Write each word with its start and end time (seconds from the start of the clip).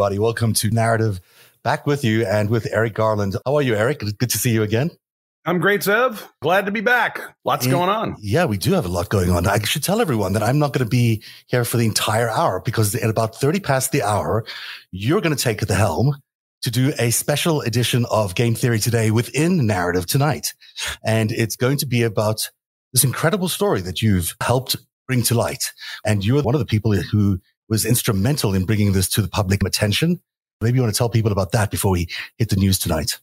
everybody. 0.00 0.18
Welcome 0.18 0.54
to 0.54 0.70
Narrative, 0.70 1.20
Back 1.62 1.86
with 1.86 2.04
you 2.04 2.24
and 2.24 2.48
with 2.48 2.66
Eric 2.72 2.94
Garland. 2.94 3.36
How 3.44 3.56
are 3.56 3.60
you, 3.60 3.74
Eric? 3.74 3.98
Good 3.98 4.30
to 4.30 4.38
see 4.38 4.50
you 4.50 4.62
again. 4.62 4.90
I'm 5.44 5.58
great, 5.58 5.82
Zev. 5.82 6.26
Glad 6.40 6.64
to 6.64 6.72
be 6.72 6.80
back. 6.80 7.20
Lots 7.44 7.66
and, 7.66 7.72
going 7.72 7.90
on. 7.90 8.16
Yeah, 8.18 8.46
we 8.46 8.56
do 8.56 8.72
have 8.72 8.86
a 8.86 8.88
lot 8.88 9.10
going 9.10 9.28
on. 9.28 9.46
I 9.46 9.62
should 9.62 9.82
tell 9.82 10.00
everyone 10.00 10.32
that 10.32 10.42
I'm 10.42 10.58
not 10.58 10.72
going 10.72 10.86
to 10.86 10.88
be 10.88 11.22
here 11.48 11.66
for 11.66 11.76
the 11.76 11.84
entire 11.84 12.30
hour 12.30 12.62
because 12.64 12.94
at 12.94 13.10
about 13.10 13.36
30 13.36 13.60
past 13.60 13.92
the 13.92 14.02
hour, 14.02 14.46
you're 14.90 15.20
going 15.20 15.36
to 15.36 15.42
take 15.42 15.60
the 15.60 15.74
helm 15.74 16.16
to 16.62 16.70
do 16.70 16.94
a 16.98 17.10
special 17.10 17.60
edition 17.60 18.06
of 18.10 18.34
Game 18.34 18.54
Theory 18.54 18.78
today 18.78 19.10
within 19.10 19.66
Narrative 19.66 20.06
tonight. 20.06 20.54
And 21.04 21.30
it's 21.30 21.56
going 21.56 21.76
to 21.76 21.86
be 21.86 22.04
about 22.04 22.48
this 22.94 23.04
incredible 23.04 23.50
story 23.50 23.82
that 23.82 24.00
you've 24.00 24.34
helped 24.40 24.76
bring 25.06 25.22
to 25.24 25.34
light. 25.34 25.72
And 26.06 26.24
you're 26.24 26.42
one 26.42 26.54
of 26.54 26.60
the 26.60 26.64
people 26.64 26.92
who 26.94 27.38
was 27.70 27.86
instrumental 27.86 28.52
in 28.52 28.66
bringing 28.66 28.92
this 28.92 29.08
to 29.10 29.22
the 29.22 29.28
public 29.28 29.64
attention. 29.64 30.20
Maybe 30.60 30.76
you 30.76 30.82
want 30.82 30.92
to 30.92 30.98
tell 30.98 31.08
people 31.08 31.32
about 31.32 31.52
that 31.52 31.70
before 31.70 31.92
we 31.92 32.08
hit 32.36 32.50
the 32.50 32.56
news 32.56 32.78
tonight. 32.78 33.18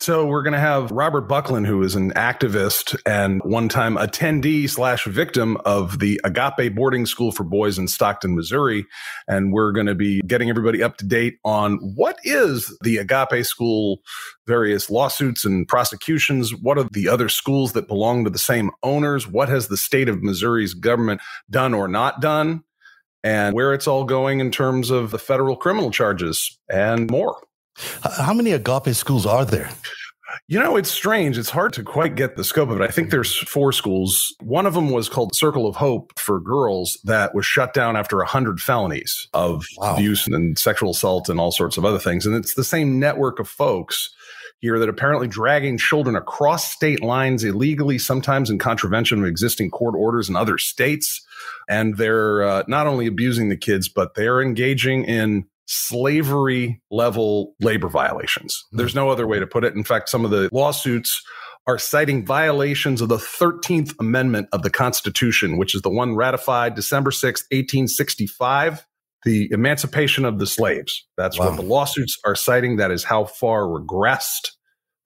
So 0.00 0.26
we're 0.26 0.44
going 0.44 0.52
to 0.52 0.60
have 0.60 0.92
Robert 0.92 1.22
Buckland, 1.22 1.66
who 1.66 1.82
is 1.82 1.96
an 1.96 2.12
activist 2.12 2.96
and 3.04 3.42
one-time 3.42 3.96
attendee 3.96 4.70
slash 4.70 5.04
victim 5.06 5.56
of 5.64 5.98
the 5.98 6.20
Agape 6.22 6.72
boarding 6.76 7.04
school 7.04 7.32
for 7.32 7.42
boys 7.42 7.78
in 7.78 7.88
Stockton, 7.88 8.36
Missouri. 8.36 8.86
And 9.26 9.52
we're 9.52 9.72
going 9.72 9.86
to 9.86 9.96
be 9.96 10.20
getting 10.20 10.50
everybody 10.50 10.84
up 10.84 10.98
to 10.98 11.06
date 11.06 11.38
on 11.44 11.78
what 11.96 12.16
is 12.22 12.76
the 12.82 12.98
Agape 12.98 13.44
school, 13.44 13.98
various 14.46 14.88
lawsuits 14.88 15.44
and 15.44 15.66
prosecutions. 15.66 16.54
What 16.54 16.78
are 16.78 16.88
the 16.92 17.08
other 17.08 17.28
schools 17.28 17.72
that 17.72 17.88
belong 17.88 18.22
to 18.22 18.30
the 18.30 18.38
same 18.38 18.70
owners? 18.84 19.26
What 19.26 19.48
has 19.48 19.66
the 19.66 19.76
state 19.76 20.08
of 20.08 20.22
Missouri's 20.22 20.74
government 20.74 21.20
done 21.50 21.74
or 21.74 21.88
not 21.88 22.20
done? 22.20 22.62
And 23.24 23.54
where 23.54 23.74
it's 23.74 23.86
all 23.86 24.04
going 24.04 24.40
in 24.40 24.50
terms 24.50 24.90
of 24.90 25.10
the 25.10 25.18
federal 25.18 25.56
criminal 25.56 25.90
charges 25.90 26.58
and 26.68 27.10
more. 27.10 27.40
How 28.02 28.34
many 28.34 28.52
agape 28.52 28.94
schools 28.94 29.26
are 29.26 29.44
there? 29.44 29.70
You 30.46 30.58
know, 30.58 30.76
it's 30.76 30.90
strange. 30.90 31.36
It's 31.36 31.50
hard 31.50 31.72
to 31.74 31.82
quite 31.82 32.14
get 32.14 32.36
the 32.36 32.44
scope 32.44 32.70
of 32.70 32.80
it. 32.80 32.84
I 32.84 32.88
think 32.88 33.10
there's 33.10 33.36
four 33.36 33.72
schools. 33.72 34.34
One 34.40 34.66
of 34.66 34.74
them 34.74 34.90
was 34.90 35.08
called 35.08 35.34
Circle 35.34 35.66
of 35.66 35.76
Hope 35.76 36.18
for 36.18 36.40
girls 36.40 36.98
that 37.04 37.34
was 37.34 37.44
shut 37.44 37.74
down 37.74 37.96
after 37.96 38.16
100 38.18 38.60
felonies 38.60 39.28
of 39.34 39.64
wow. 39.76 39.94
abuse 39.94 40.26
and 40.26 40.58
sexual 40.58 40.90
assault 40.90 41.28
and 41.28 41.40
all 41.40 41.52
sorts 41.52 41.76
of 41.76 41.84
other 41.84 41.98
things. 41.98 42.24
And 42.24 42.34
it's 42.34 42.54
the 42.54 42.64
same 42.64 42.98
network 42.98 43.38
of 43.38 43.48
folks 43.48 44.10
here 44.60 44.78
that 44.78 44.88
apparently 44.88 45.28
dragging 45.28 45.78
children 45.78 46.16
across 46.16 46.70
state 46.70 47.02
lines 47.02 47.44
illegally, 47.44 47.98
sometimes 47.98 48.50
in 48.50 48.58
contravention 48.58 49.20
of 49.20 49.26
existing 49.26 49.70
court 49.70 49.94
orders 49.96 50.28
in 50.28 50.36
other 50.36 50.58
states. 50.58 51.24
And 51.68 51.96
they're 51.96 52.42
uh, 52.42 52.62
not 52.68 52.86
only 52.86 53.06
abusing 53.06 53.48
the 53.48 53.56
kids, 53.56 53.88
but 53.88 54.14
they're 54.14 54.40
engaging 54.40 55.04
in 55.04 55.44
slavery 55.66 56.80
level 56.90 57.54
labor 57.60 57.88
violations. 57.88 58.64
Hmm. 58.70 58.78
There's 58.78 58.94
no 58.94 59.10
other 59.10 59.26
way 59.26 59.38
to 59.38 59.46
put 59.46 59.64
it. 59.64 59.74
In 59.74 59.84
fact, 59.84 60.08
some 60.08 60.24
of 60.24 60.30
the 60.30 60.48
lawsuits 60.52 61.22
are 61.66 61.78
citing 61.78 62.24
violations 62.24 63.02
of 63.02 63.10
the 63.10 63.18
13th 63.18 63.94
Amendment 64.00 64.48
of 64.52 64.62
the 64.62 64.70
Constitution, 64.70 65.58
which 65.58 65.74
is 65.74 65.82
the 65.82 65.90
one 65.90 66.16
ratified 66.16 66.74
December 66.74 67.10
6, 67.10 67.42
1865 67.50 68.84
the 69.24 69.48
emancipation 69.50 70.24
of 70.24 70.38
the 70.38 70.46
slaves. 70.46 71.06
That's 71.16 71.38
wow. 71.38 71.48
what 71.48 71.56
the 71.56 71.62
lawsuits 71.62 72.16
are 72.24 72.34
citing. 72.34 72.76
That 72.76 72.90
is 72.90 73.04
how 73.04 73.24
far 73.24 73.64
regressed 73.64 74.52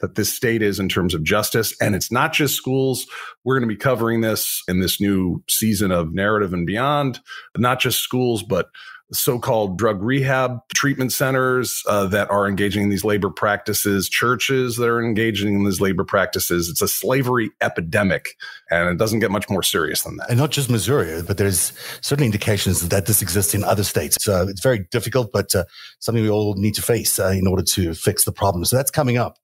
that 0.02 0.16
this 0.16 0.30
state 0.30 0.60
is 0.60 0.78
in 0.78 0.90
terms 0.90 1.14
of 1.14 1.22
justice. 1.22 1.74
And 1.80 1.94
it's 1.94 2.12
not 2.12 2.34
just 2.34 2.54
schools. 2.54 3.06
We're 3.44 3.58
going 3.58 3.68
to 3.68 3.74
be 3.74 3.78
covering 3.78 4.20
this 4.20 4.62
in 4.68 4.80
this 4.80 5.00
new 5.00 5.42
season 5.48 5.90
of 5.90 6.12
Narrative 6.12 6.52
and 6.52 6.66
Beyond, 6.66 7.20
not 7.56 7.80
just 7.80 8.00
schools, 8.00 8.42
but 8.42 8.66
so-called 9.14 9.76
drug 9.76 10.02
rehab 10.02 10.58
treatment 10.74 11.12
centers 11.12 11.82
uh, 11.86 12.06
that 12.06 12.30
are 12.30 12.48
engaging 12.48 12.84
in 12.84 12.88
these 12.88 13.04
labor 13.04 13.28
practices, 13.28 14.08
churches 14.08 14.76
that 14.76 14.88
are 14.88 15.04
engaging 15.04 15.54
in 15.54 15.64
these 15.64 15.82
labor 15.82 16.02
practices. 16.02 16.68
It's 16.70 16.80
a 16.80 16.88
slavery 16.88 17.50
epidemic, 17.60 18.36
and 18.70 18.88
it 18.88 18.96
doesn't 18.96 19.20
get 19.20 19.30
much 19.30 19.50
more 19.50 19.62
serious 19.62 20.02
than 20.02 20.16
that. 20.16 20.30
And 20.30 20.38
not 20.38 20.50
just 20.50 20.70
Missouri, 20.70 21.22
but 21.22 21.36
there's 21.36 21.74
certainly 22.00 22.24
indications 22.24 22.88
that 22.88 23.04
this 23.04 23.20
exists 23.20 23.54
in 23.54 23.64
other 23.64 23.84
states. 23.84 24.16
So 24.20 24.48
it's 24.48 24.62
very 24.62 24.86
difficult, 24.90 25.30
but 25.30 25.54
uh, 25.54 25.64
something 26.00 26.22
we 26.22 26.30
all 26.30 26.54
need 26.54 26.74
to 26.76 26.82
face 26.82 27.18
uh, 27.18 27.34
in 27.36 27.46
order 27.46 27.62
to 27.62 27.92
fix 27.92 28.24
the 28.24 28.32
problem. 28.32 28.64
So 28.64 28.76
that's 28.76 28.90
coming 28.90 29.18
up. 29.18 29.36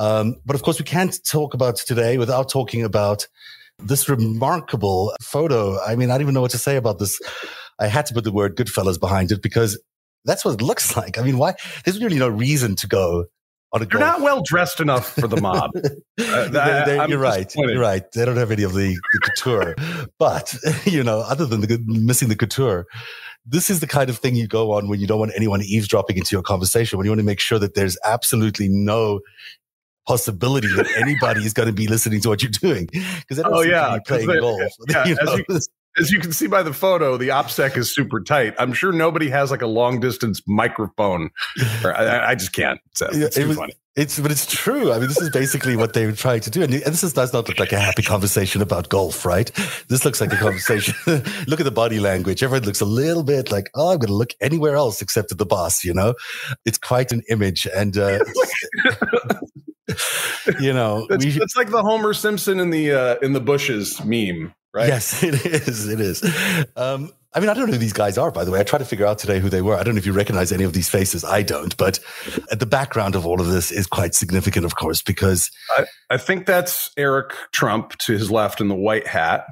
Um, 0.00 0.36
but 0.44 0.56
of 0.56 0.62
course, 0.62 0.78
we 0.78 0.84
can't 0.84 1.22
talk 1.24 1.54
about 1.54 1.76
today 1.76 2.18
without 2.18 2.48
talking 2.48 2.82
about 2.82 3.28
this 3.78 4.08
remarkable 4.08 5.14
photo. 5.22 5.78
I 5.80 5.94
mean, 5.94 6.10
I 6.10 6.14
don't 6.14 6.22
even 6.22 6.34
know 6.34 6.40
what 6.40 6.50
to 6.52 6.58
say 6.58 6.76
about 6.76 6.98
this 6.98 7.20
I 7.80 7.86
had 7.86 8.06
to 8.06 8.14
put 8.14 8.24
the 8.24 8.32
word 8.32 8.56
Goodfellas 8.56 9.00
behind 9.00 9.32
it 9.32 9.42
because 9.42 9.80
that's 10.24 10.44
what 10.44 10.54
it 10.54 10.62
looks 10.62 10.96
like. 10.96 11.18
I 11.18 11.22
mean, 11.22 11.38
why? 11.38 11.54
There's 11.84 12.00
really 12.00 12.18
no 12.18 12.28
reason 12.28 12.76
to 12.76 12.86
go 12.86 13.24
on 13.72 13.82
a. 13.82 13.86
You're 13.90 14.00
not 14.00 14.20
well 14.20 14.42
dressed 14.42 14.80
enough 14.80 15.14
for 15.14 15.26
the 15.26 15.40
mob. 15.40 15.70
uh, 15.76 15.88
they're, 16.16 16.50
they're, 16.50 17.08
you're 17.08 17.18
right. 17.18 17.52
You're 17.56 17.80
right. 17.80 18.04
They 18.12 18.24
don't 18.24 18.36
have 18.36 18.50
any 18.50 18.62
of 18.62 18.74
the, 18.74 18.94
the 19.12 19.20
couture, 19.22 19.74
but 20.18 20.54
you 20.84 21.02
know, 21.02 21.20
other 21.20 21.46
than 21.46 21.62
the 21.62 21.82
missing 21.86 22.28
the 22.28 22.36
couture, 22.36 22.86
this 23.46 23.70
is 23.70 23.80
the 23.80 23.86
kind 23.86 24.10
of 24.10 24.18
thing 24.18 24.36
you 24.36 24.46
go 24.46 24.72
on 24.72 24.88
when 24.88 25.00
you 25.00 25.06
don't 25.06 25.18
want 25.18 25.32
anyone 25.34 25.62
eavesdropping 25.62 26.18
into 26.18 26.36
your 26.36 26.42
conversation. 26.42 26.98
When 26.98 27.06
you 27.06 27.10
want 27.10 27.20
to 27.20 27.26
make 27.26 27.40
sure 27.40 27.58
that 27.58 27.74
there's 27.74 27.96
absolutely 28.04 28.68
no 28.68 29.20
possibility 30.06 30.68
that 30.68 30.86
anybody 30.96 31.44
is 31.44 31.52
going 31.52 31.68
to 31.68 31.72
be 31.72 31.86
listening 31.86 32.20
to 32.20 32.28
what 32.28 32.42
you're 32.42 32.50
doing 32.50 32.86
because 32.86 33.40
oh 33.44 33.62
yeah, 33.62 33.98
playing 34.06 34.26
golf. 34.26 34.60
Yeah, 34.88 35.06
you 35.06 35.14
know? 35.16 35.32
as, 35.32 35.38
you, 35.38 35.58
as 35.98 36.10
you 36.10 36.20
can 36.20 36.32
see 36.32 36.46
by 36.46 36.62
the 36.62 36.72
photo, 36.72 37.16
the 37.16 37.28
OPSEC 37.28 37.76
is 37.76 37.92
super 37.92 38.20
tight. 38.20 38.54
I'm 38.58 38.72
sure 38.72 38.92
nobody 38.92 39.28
has 39.30 39.50
like 39.50 39.62
a 39.62 39.66
long 39.66 40.00
distance 40.00 40.40
microphone. 40.46 41.30
I, 41.84 42.30
I, 42.30 42.34
just 42.34 42.52
can't. 42.52 42.80
So 42.94 43.08
it's 43.10 43.36
it 43.36 43.46
was, 43.46 43.56
funny. 43.56 43.74
It's 43.96 44.20
but 44.20 44.30
it's 44.30 44.46
true. 44.46 44.92
I 44.92 44.98
mean, 45.00 45.08
this 45.08 45.20
is 45.20 45.30
basically 45.30 45.74
what 45.74 45.94
they 45.94 46.06
were 46.06 46.12
trying 46.12 46.40
to 46.42 46.50
do, 46.50 46.62
and, 46.62 46.72
and 46.72 46.82
this 46.84 47.02
is, 47.02 47.12
does 47.12 47.32
not 47.32 47.48
look 47.48 47.58
like 47.58 47.72
a 47.72 47.78
happy 47.78 48.02
conversation 48.02 48.62
about 48.62 48.88
golf, 48.88 49.26
right? 49.26 49.50
This 49.88 50.04
looks 50.04 50.20
like 50.20 50.32
a 50.32 50.36
conversation. 50.36 50.94
look 51.48 51.58
at 51.58 51.64
the 51.64 51.72
body 51.72 51.98
language. 51.98 52.44
Everyone 52.44 52.64
looks 52.64 52.80
a 52.80 52.84
little 52.84 53.24
bit 53.24 53.50
like, 53.50 53.68
oh, 53.74 53.90
I'm 53.90 53.98
going 53.98 54.06
to 54.08 54.14
look 54.14 54.32
anywhere 54.40 54.76
else 54.76 55.02
except 55.02 55.32
at 55.32 55.38
the 55.38 55.44
boss. 55.44 55.82
You 55.82 55.92
know, 55.92 56.14
it's 56.64 56.78
quite 56.78 57.10
an 57.10 57.22
image, 57.28 57.66
and 57.74 57.98
uh, 57.98 58.20
you 60.60 60.72
know, 60.72 61.06
it's, 61.10 61.24
we, 61.24 61.42
it's 61.42 61.56
like 61.56 61.70
the 61.70 61.82
Homer 61.82 62.14
Simpson 62.14 62.60
in 62.60 62.70
the 62.70 62.92
uh, 62.92 63.16
in 63.22 63.32
the 63.32 63.40
bushes 63.40 64.04
meme 64.04 64.54
right? 64.72 64.88
Yes, 64.88 65.22
it 65.22 65.34
is. 65.46 65.88
It 65.88 66.00
is. 66.00 66.22
Um, 66.76 67.10
I 67.32 67.38
mean, 67.38 67.48
I 67.48 67.54
don't 67.54 67.66
know 67.66 67.72
who 67.72 67.78
these 67.78 67.92
guys 67.92 68.18
are, 68.18 68.32
by 68.32 68.44
the 68.44 68.50
way. 68.50 68.58
I 68.58 68.64
tried 68.64 68.80
to 68.80 68.84
figure 68.84 69.06
out 69.06 69.18
today 69.18 69.38
who 69.38 69.48
they 69.48 69.62
were. 69.62 69.76
I 69.76 69.84
don't 69.84 69.94
know 69.94 69.98
if 69.98 70.06
you 70.06 70.12
recognize 70.12 70.50
any 70.50 70.64
of 70.64 70.72
these 70.72 70.88
faces. 70.88 71.24
I 71.24 71.42
don't, 71.42 71.76
but 71.76 72.00
the 72.50 72.66
background 72.66 73.14
of 73.14 73.24
all 73.24 73.40
of 73.40 73.46
this 73.46 73.70
is 73.70 73.86
quite 73.86 74.14
significant, 74.14 74.64
of 74.66 74.74
course, 74.74 75.00
because 75.00 75.48
I, 75.76 75.86
I 76.10 76.16
think 76.16 76.46
that's 76.46 76.90
Eric 76.96 77.34
Trump 77.52 77.96
to 77.98 78.14
his 78.14 78.32
left 78.32 78.60
in 78.60 78.66
the 78.66 78.74
white 78.74 79.06
hat. 79.06 79.44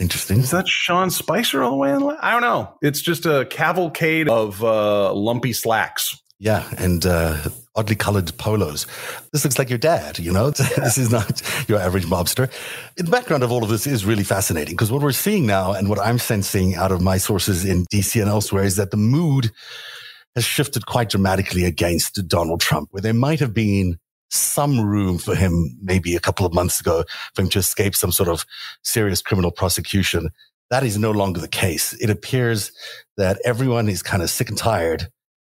Interesting. 0.00 0.40
Is 0.40 0.50
that 0.50 0.66
Sean 0.66 1.10
Spicer 1.10 1.62
all 1.62 1.70
the 1.70 1.76
way 1.76 1.90
in 1.90 2.00
the 2.00 2.04
left? 2.06 2.22
I 2.22 2.32
don't 2.32 2.42
know. 2.42 2.74
It's 2.82 3.00
just 3.00 3.26
a 3.26 3.46
cavalcade 3.48 4.28
of 4.28 4.62
uh, 4.62 5.12
lumpy 5.12 5.52
slacks. 5.52 6.16
Yeah, 6.40 6.68
and 6.78 7.04
uh, 7.04 7.36
oddly 7.74 7.96
colored 7.96 8.36
polos. 8.38 8.86
This 9.32 9.44
looks 9.44 9.58
like 9.58 9.68
your 9.68 9.78
dad, 9.78 10.20
you 10.20 10.32
know? 10.32 10.50
this 10.50 10.96
is 10.96 11.10
not 11.10 11.42
your 11.68 11.80
average 11.80 12.06
mobster. 12.06 12.50
The 12.96 13.04
background 13.04 13.42
of 13.42 13.50
all 13.50 13.64
of 13.64 13.70
this 13.70 13.86
is 13.86 14.04
really 14.04 14.22
fascinating 14.22 14.74
because 14.74 14.92
what 14.92 15.02
we're 15.02 15.12
seeing 15.12 15.46
now 15.46 15.72
and 15.72 15.88
what 15.88 15.98
I'm 15.98 16.18
sensing 16.18 16.76
out 16.76 16.92
of 16.92 17.00
my 17.00 17.18
sources 17.18 17.64
in 17.64 17.86
DC 17.92 18.20
and 18.20 18.30
elsewhere 18.30 18.62
is 18.62 18.76
that 18.76 18.92
the 18.92 18.96
mood 18.96 19.50
has 20.36 20.44
shifted 20.44 20.86
quite 20.86 21.08
dramatically 21.10 21.64
against 21.64 22.28
Donald 22.28 22.60
Trump, 22.60 22.88
where 22.92 23.00
there 23.00 23.14
might 23.14 23.40
have 23.40 23.52
been 23.52 23.98
some 24.30 24.80
room 24.80 25.18
for 25.18 25.34
him 25.34 25.76
maybe 25.82 26.14
a 26.14 26.20
couple 26.20 26.46
of 26.46 26.52
months 26.52 26.80
ago 26.80 27.02
for 27.34 27.42
him 27.42 27.48
to 27.48 27.58
escape 27.58 27.96
some 27.96 28.12
sort 28.12 28.28
of 28.28 28.44
serious 28.84 29.22
criminal 29.22 29.50
prosecution. 29.50 30.28
That 30.70 30.84
is 30.84 30.98
no 30.98 31.10
longer 31.10 31.40
the 31.40 31.48
case. 31.48 31.94
It 31.94 32.10
appears 32.10 32.70
that 33.16 33.40
everyone 33.44 33.88
is 33.88 34.02
kind 34.02 34.22
of 34.22 34.30
sick 34.30 34.50
and 34.50 34.58
tired 34.58 35.08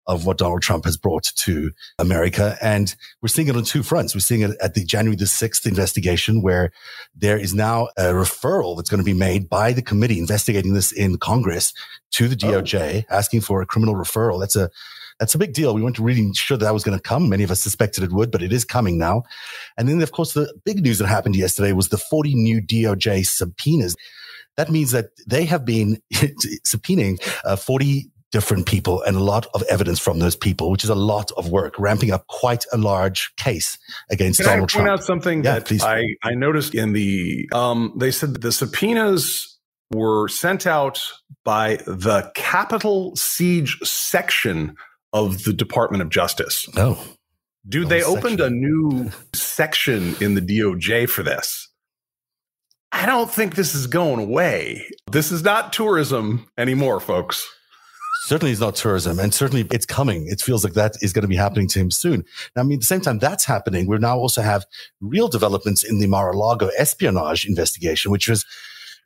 of 0.07 0.25
what 0.25 0.37
Donald 0.37 0.61
Trump 0.61 0.85
has 0.85 0.97
brought 0.97 1.31
to 1.35 1.71
America. 1.99 2.57
And 2.61 2.95
we're 3.21 3.29
seeing 3.29 3.47
it 3.47 3.55
on 3.55 3.63
two 3.63 3.83
fronts. 3.83 4.13
We're 4.13 4.21
seeing 4.21 4.41
it 4.41 4.51
at 4.61 4.73
the 4.73 4.83
January 4.83 5.15
the 5.15 5.25
6th 5.25 5.65
investigation, 5.65 6.41
where 6.41 6.71
there 7.15 7.37
is 7.37 7.53
now 7.53 7.89
a 7.97 8.05
referral 8.05 8.75
that's 8.75 8.89
going 8.89 8.99
to 8.99 9.05
be 9.05 9.13
made 9.13 9.49
by 9.49 9.73
the 9.73 9.81
committee 9.81 10.19
investigating 10.19 10.73
this 10.73 10.91
in 10.91 11.17
Congress 11.17 11.73
to 12.11 12.27
the 12.27 12.35
DOJ, 12.35 13.05
oh. 13.09 13.15
asking 13.15 13.41
for 13.41 13.61
a 13.61 13.65
criminal 13.65 13.95
referral. 13.95 14.39
That's 14.39 14.55
a 14.55 14.69
that's 15.19 15.33
a 15.33 15.37
big 15.37 15.53
deal. 15.53 15.73
We 15.73 15.81
weren't 15.81 15.99
really 15.99 16.33
sure 16.33 16.57
that, 16.57 16.65
that 16.65 16.73
was 16.73 16.83
going 16.83 16.97
to 16.97 17.01
come. 17.01 17.29
Many 17.29 17.43
of 17.43 17.51
us 17.51 17.61
suspected 17.61 18.03
it 18.03 18.11
would, 18.11 18.31
but 18.31 18.43
it 18.43 18.51
is 18.51 18.65
coming 18.65 18.97
now. 18.97 19.23
And 19.77 19.87
then, 19.87 20.01
of 20.01 20.11
course, 20.11 20.33
the 20.33 20.53
big 20.65 20.83
news 20.83 20.97
that 20.97 21.07
happened 21.07 21.35
yesterday 21.35 21.71
was 21.71 21.87
the 21.87 21.97
40 21.97 22.35
new 22.35 22.61
DOJ 22.61 23.25
subpoenas. 23.25 23.95
That 24.57 24.69
means 24.69 24.91
that 24.91 25.11
they 25.25 25.45
have 25.45 25.65
been 25.65 26.01
subpoenaing 26.13 27.21
uh, 27.45 27.55
40 27.55 28.09
different 28.31 28.65
people 28.65 29.01
and 29.03 29.15
a 29.15 29.23
lot 29.23 29.47
of 29.53 29.63
evidence 29.69 29.99
from 29.99 30.19
those 30.19 30.35
people, 30.35 30.69
which 30.69 30.83
is 30.83 30.89
a 30.89 30.95
lot 30.95 31.31
of 31.37 31.49
work, 31.49 31.77
ramping 31.79 32.11
up 32.11 32.27
quite 32.27 32.65
a 32.73 32.77
large 32.77 33.33
case 33.37 33.77
against 34.09 34.39
Can 34.39 34.47
Donald 34.47 34.71
I 34.71 34.73
point 34.73 34.85
Trump. 34.87 34.89
out 34.89 35.03
something 35.05 35.43
yeah, 35.43 35.53
that 35.53 35.65
please. 35.65 35.83
I, 35.83 36.03
I 36.23 36.33
noticed 36.33 36.75
in 36.75 36.93
the, 36.93 37.49
um, 37.53 37.93
they 37.95 38.11
said 38.11 38.33
that 38.33 38.41
the 38.41 38.51
subpoenas 38.51 39.57
were 39.91 40.27
sent 40.27 40.67
out 40.67 41.01
by 41.43 41.77
the 41.85 42.31
Capitol 42.35 43.15
Siege 43.15 43.77
section 43.83 44.75
of 45.13 45.43
the 45.43 45.53
Department 45.53 46.01
of 46.01 46.09
Justice. 46.09 46.67
Oh. 46.75 47.01
Dude, 47.67 47.89
they 47.89 48.03
opened 48.03 48.41
a 48.41 48.49
new 48.49 49.09
section 49.33 50.15
in 50.21 50.35
the 50.35 50.41
DOJ 50.41 51.09
for 51.09 51.23
this. 51.23 51.69
I 52.91 53.05
don't 53.05 53.29
think 53.29 53.55
this 53.55 53.73
is 53.73 53.87
going 53.87 54.19
away. 54.19 54.85
This 55.11 55.31
is 55.31 55.43
not 55.43 55.73
tourism 55.73 56.47
anymore, 56.57 56.99
folks. 56.99 57.45
Certainly, 58.25 58.53
it's 58.53 58.61
not 58.61 58.75
tourism, 58.75 59.19
and 59.19 59.33
certainly 59.33 59.67
it's 59.71 59.85
coming. 59.85 60.27
It 60.27 60.41
feels 60.41 60.63
like 60.63 60.73
that 60.73 60.95
is 61.01 61.13
going 61.13 61.21
to 61.21 61.27
be 61.27 61.35
happening 61.35 61.67
to 61.69 61.79
him 61.79 61.91
soon. 61.91 62.25
Now, 62.55 62.63
I 62.63 62.65
mean, 62.65 62.77
at 62.77 62.79
the 62.79 62.85
same 62.87 63.01
time 63.01 63.19
that's 63.19 63.45
happening, 63.45 63.85
we 63.85 63.97
now 63.99 64.17
also 64.17 64.41
have 64.41 64.65
real 64.99 65.27
developments 65.27 65.83
in 65.83 65.99
the 65.99 66.07
Mar-a-Lago 66.07 66.71
espionage 66.75 67.45
investigation, 67.45 68.11
which 68.11 68.27
was 68.27 68.43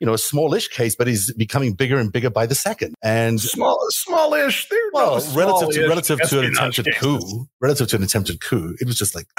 you 0.00 0.06
know, 0.06 0.14
a 0.14 0.18
smallish 0.18 0.68
case, 0.68 0.96
but 0.96 1.06
he's 1.06 1.30
becoming 1.34 1.74
bigger 1.74 1.98
and 1.98 2.10
bigger 2.10 2.30
by 2.30 2.46
the 2.46 2.54
second. 2.54 2.94
And 3.02 3.38
small, 3.38 3.78
smallish. 3.90 4.66
well, 4.94 5.22
no 5.22 5.36
relative 5.36 5.68
to 5.74 5.86
relative 5.86 6.20
to 6.30 6.38
an 6.38 6.46
attempted 6.46 6.86
cases. 6.86 7.00
coup, 7.00 7.46
relative 7.60 7.88
to 7.88 7.96
an 7.96 8.02
attempted 8.02 8.40
coup, 8.40 8.74
it 8.80 8.86
was 8.86 8.96
just 8.96 9.14
like. 9.14 9.26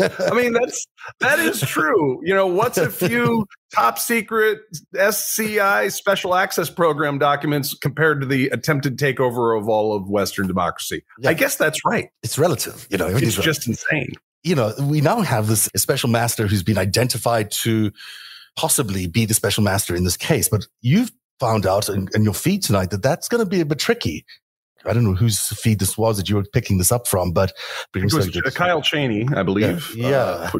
I 0.00 0.34
mean, 0.34 0.52
that's 0.52 0.86
that 1.20 1.38
is 1.38 1.60
true. 1.60 2.20
You 2.24 2.34
know, 2.34 2.46
what's 2.46 2.78
a 2.78 2.90
few 2.90 3.46
top 3.74 3.98
secret 3.98 4.60
SCI 4.96 5.88
special 5.88 6.34
access 6.34 6.70
program 6.70 7.18
documents 7.18 7.74
compared 7.74 8.20
to 8.20 8.26
the 8.26 8.48
attempted 8.48 8.98
takeover 8.98 9.58
of 9.58 9.68
all 9.68 9.94
of 9.94 10.08
Western 10.08 10.46
democracy? 10.46 11.04
Yeah. 11.18 11.30
I 11.30 11.34
guess 11.34 11.56
that's 11.56 11.84
right. 11.84 12.10
It's 12.22 12.38
relative. 12.38 12.86
You 12.90 12.98
know, 12.98 13.08
it's 13.08 13.36
just 13.36 13.66
insane. 13.66 14.12
You 14.42 14.54
know, 14.54 14.72
we 14.80 15.00
now 15.00 15.20
have 15.20 15.48
this 15.48 15.68
special 15.76 16.08
master 16.08 16.46
who's 16.46 16.62
been 16.62 16.78
identified 16.78 17.50
to 17.52 17.90
possibly 18.56 19.06
be 19.06 19.24
the 19.24 19.34
special 19.34 19.62
master 19.62 19.94
in 19.94 20.04
this 20.04 20.16
case. 20.16 20.48
But 20.48 20.66
you've 20.80 21.12
found 21.38 21.66
out 21.66 21.88
in, 21.88 22.08
in 22.14 22.24
your 22.24 22.34
feed 22.34 22.62
tonight 22.62 22.90
that 22.90 23.02
that's 23.02 23.28
going 23.28 23.44
to 23.44 23.48
be 23.48 23.60
a 23.60 23.66
bit 23.66 23.78
tricky. 23.78 24.24
I 24.86 24.92
don't 24.92 25.04
know 25.04 25.14
whose 25.14 25.48
feed 25.48 25.78
this 25.78 25.98
was 25.98 26.16
that 26.16 26.28
you 26.28 26.36
were 26.36 26.44
picking 26.52 26.78
this 26.78 26.92
up 26.92 27.06
from, 27.06 27.32
but 27.32 27.52
it 27.94 28.12
was 28.12 28.30
Kyle 28.54 28.82
Cheney, 28.82 29.26
I 29.34 29.42
believe. 29.42 29.94
Yeah, 29.94 30.08
yeah. 30.08 30.16
Uh, 30.18 30.50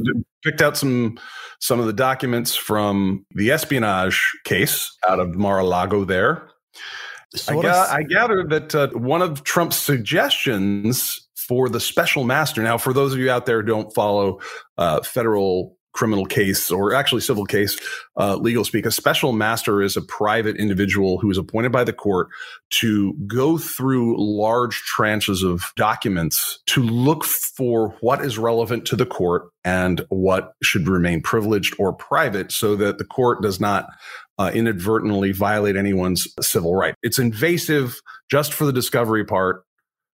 picked 0.43 0.61
out 0.61 0.77
some 0.77 1.19
some 1.61 1.81
of 1.81 1.87
the 1.87 1.93
documents 1.93 2.55
from 2.55 3.25
the 3.35 3.51
espionage 3.51 4.21
case 4.45 4.95
out 5.09 5.21
of 5.21 5.35
Mar-a-Lago. 5.35 6.05
There, 6.05 6.49
so 7.35 7.59
I, 7.59 7.63
ga- 7.63 7.87
I 7.91 8.03
gathered 8.03 8.51
that 8.51 8.75
uh, 8.75 8.89
one 8.89 9.23
of 9.23 9.45
Trump's 9.45 9.77
suggestions 9.77 11.21
for 11.37 11.69
the 11.69 11.81
special 11.81 12.25
master. 12.25 12.63
Now, 12.63 12.77
for 12.77 12.93
those 12.93 13.13
of 13.13 13.19
you 13.19 13.31
out 13.31 13.47
there 13.47 13.61
who 13.61 13.67
don't 13.67 13.95
follow 13.95 14.41
uh, 14.79 15.03
federal 15.03 15.76
criminal 15.97 16.27
case 16.27 16.71
or 16.71 16.95
actually 16.95 17.23
civil 17.23 17.47
case, 17.47 17.77
uh, 18.19 18.37
legal 18.37 18.65
speak, 18.65 18.87
a 18.87 18.91
special 18.91 19.33
master 19.33 19.83
is 19.83 19.97
a 19.97 20.03
private 20.03 20.57
individual 20.57 21.19
who 21.19 21.31
is 21.31 21.39
appointed 21.39 21.73
by 21.73 21.83
the 21.83 21.93
court 21.93 22.29
to 22.71 23.15
go 23.27 23.57
through 23.57 24.15
large 24.19 24.83
tranches 24.97 25.43
of 25.43 25.73
documents 25.77 26.61
to 26.67 26.83
look 26.83 27.25
for 27.25 27.97
what 28.01 28.25
is 28.25 28.39
relevant 28.39 28.85
to 28.87 28.95
the 28.95 29.07
court 29.07 29.51
and 29.65 30.05
what 30.11 30.53
should 30.63 30.87
remain 30.87 31.21
privileged 31.21 31.75
or 31.79 31.93
private 31.93 32.53
so 32.53 32.77
that 32.77 32.99
the 32.99 33.05
court 33.05 33.43
does 33.43 33.59
not 33.59 33.89
uh, 34.39 34.51
inadvertently 34.53 35.33
violate 35.33 35.77
anyone's 35.77 36.29
civil 36.43 36.75
right. 36.75 36.95
It's 37.03 37.19
invasive 37.19 38.01
just 38.31 38.53
for 38.53 38.67
the 38.67 38.73
discovery 38.73 39.25
part 39.25 39.65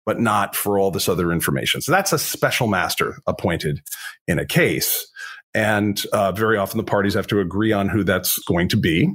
but 0.10 0.20
not 0.20 0.56
for 0.56 0.80
all 0.80 0.90
this 0.90 1.08
other 1.08 1.32
information. 1.32 1.82
So 1.82 1.92
that's 1.92 2.12
a 2.12 2.18
special 2.18 2.66
master 2.66 3.20
appointed 3.28 3.82
in 4.28 4.40
a 4.40 4.46
case. 4.46 5.08
And 5.54 6.02
uh, 6.14 6.32
very 6.32 6.58
often 6.58 6.78
the 6.78 6.84
parties 6.84 7.16
have 7.16 7.28
to 7.28 7.40
agree 7.40 7.72
on 7.72 7.90
who 7.90 8.04
that's 8.04 8.40
going 8.40 8.70
to 8.70 8.78
be. 8.78 9.10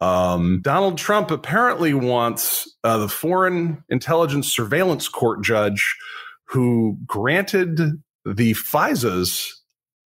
Um, 0.00 0.60
Donald 0.62 0.98
Trump 0.98 1.30
apparently 1.30 1.94
wants 1.94 2.74
uh, 2.84 2.98
the 2.98 3.08
Foreign 3.08 3.84
Intelligence 3.88 4.50
Surveillance 4.50 5.08
Court 5.08 5.42
judge 5.42 5.96
who 6.44 6.98
granted 7.06 7.78
the 8.24 8.54
FISAs 8.54 9.52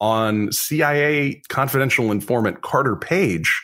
on 0.01 0.51
CIA 0.51 1.41
confidential 1.47 2.11
informant 2.11 2.61
Carter 2.61 2.95
Page 2.95 3.61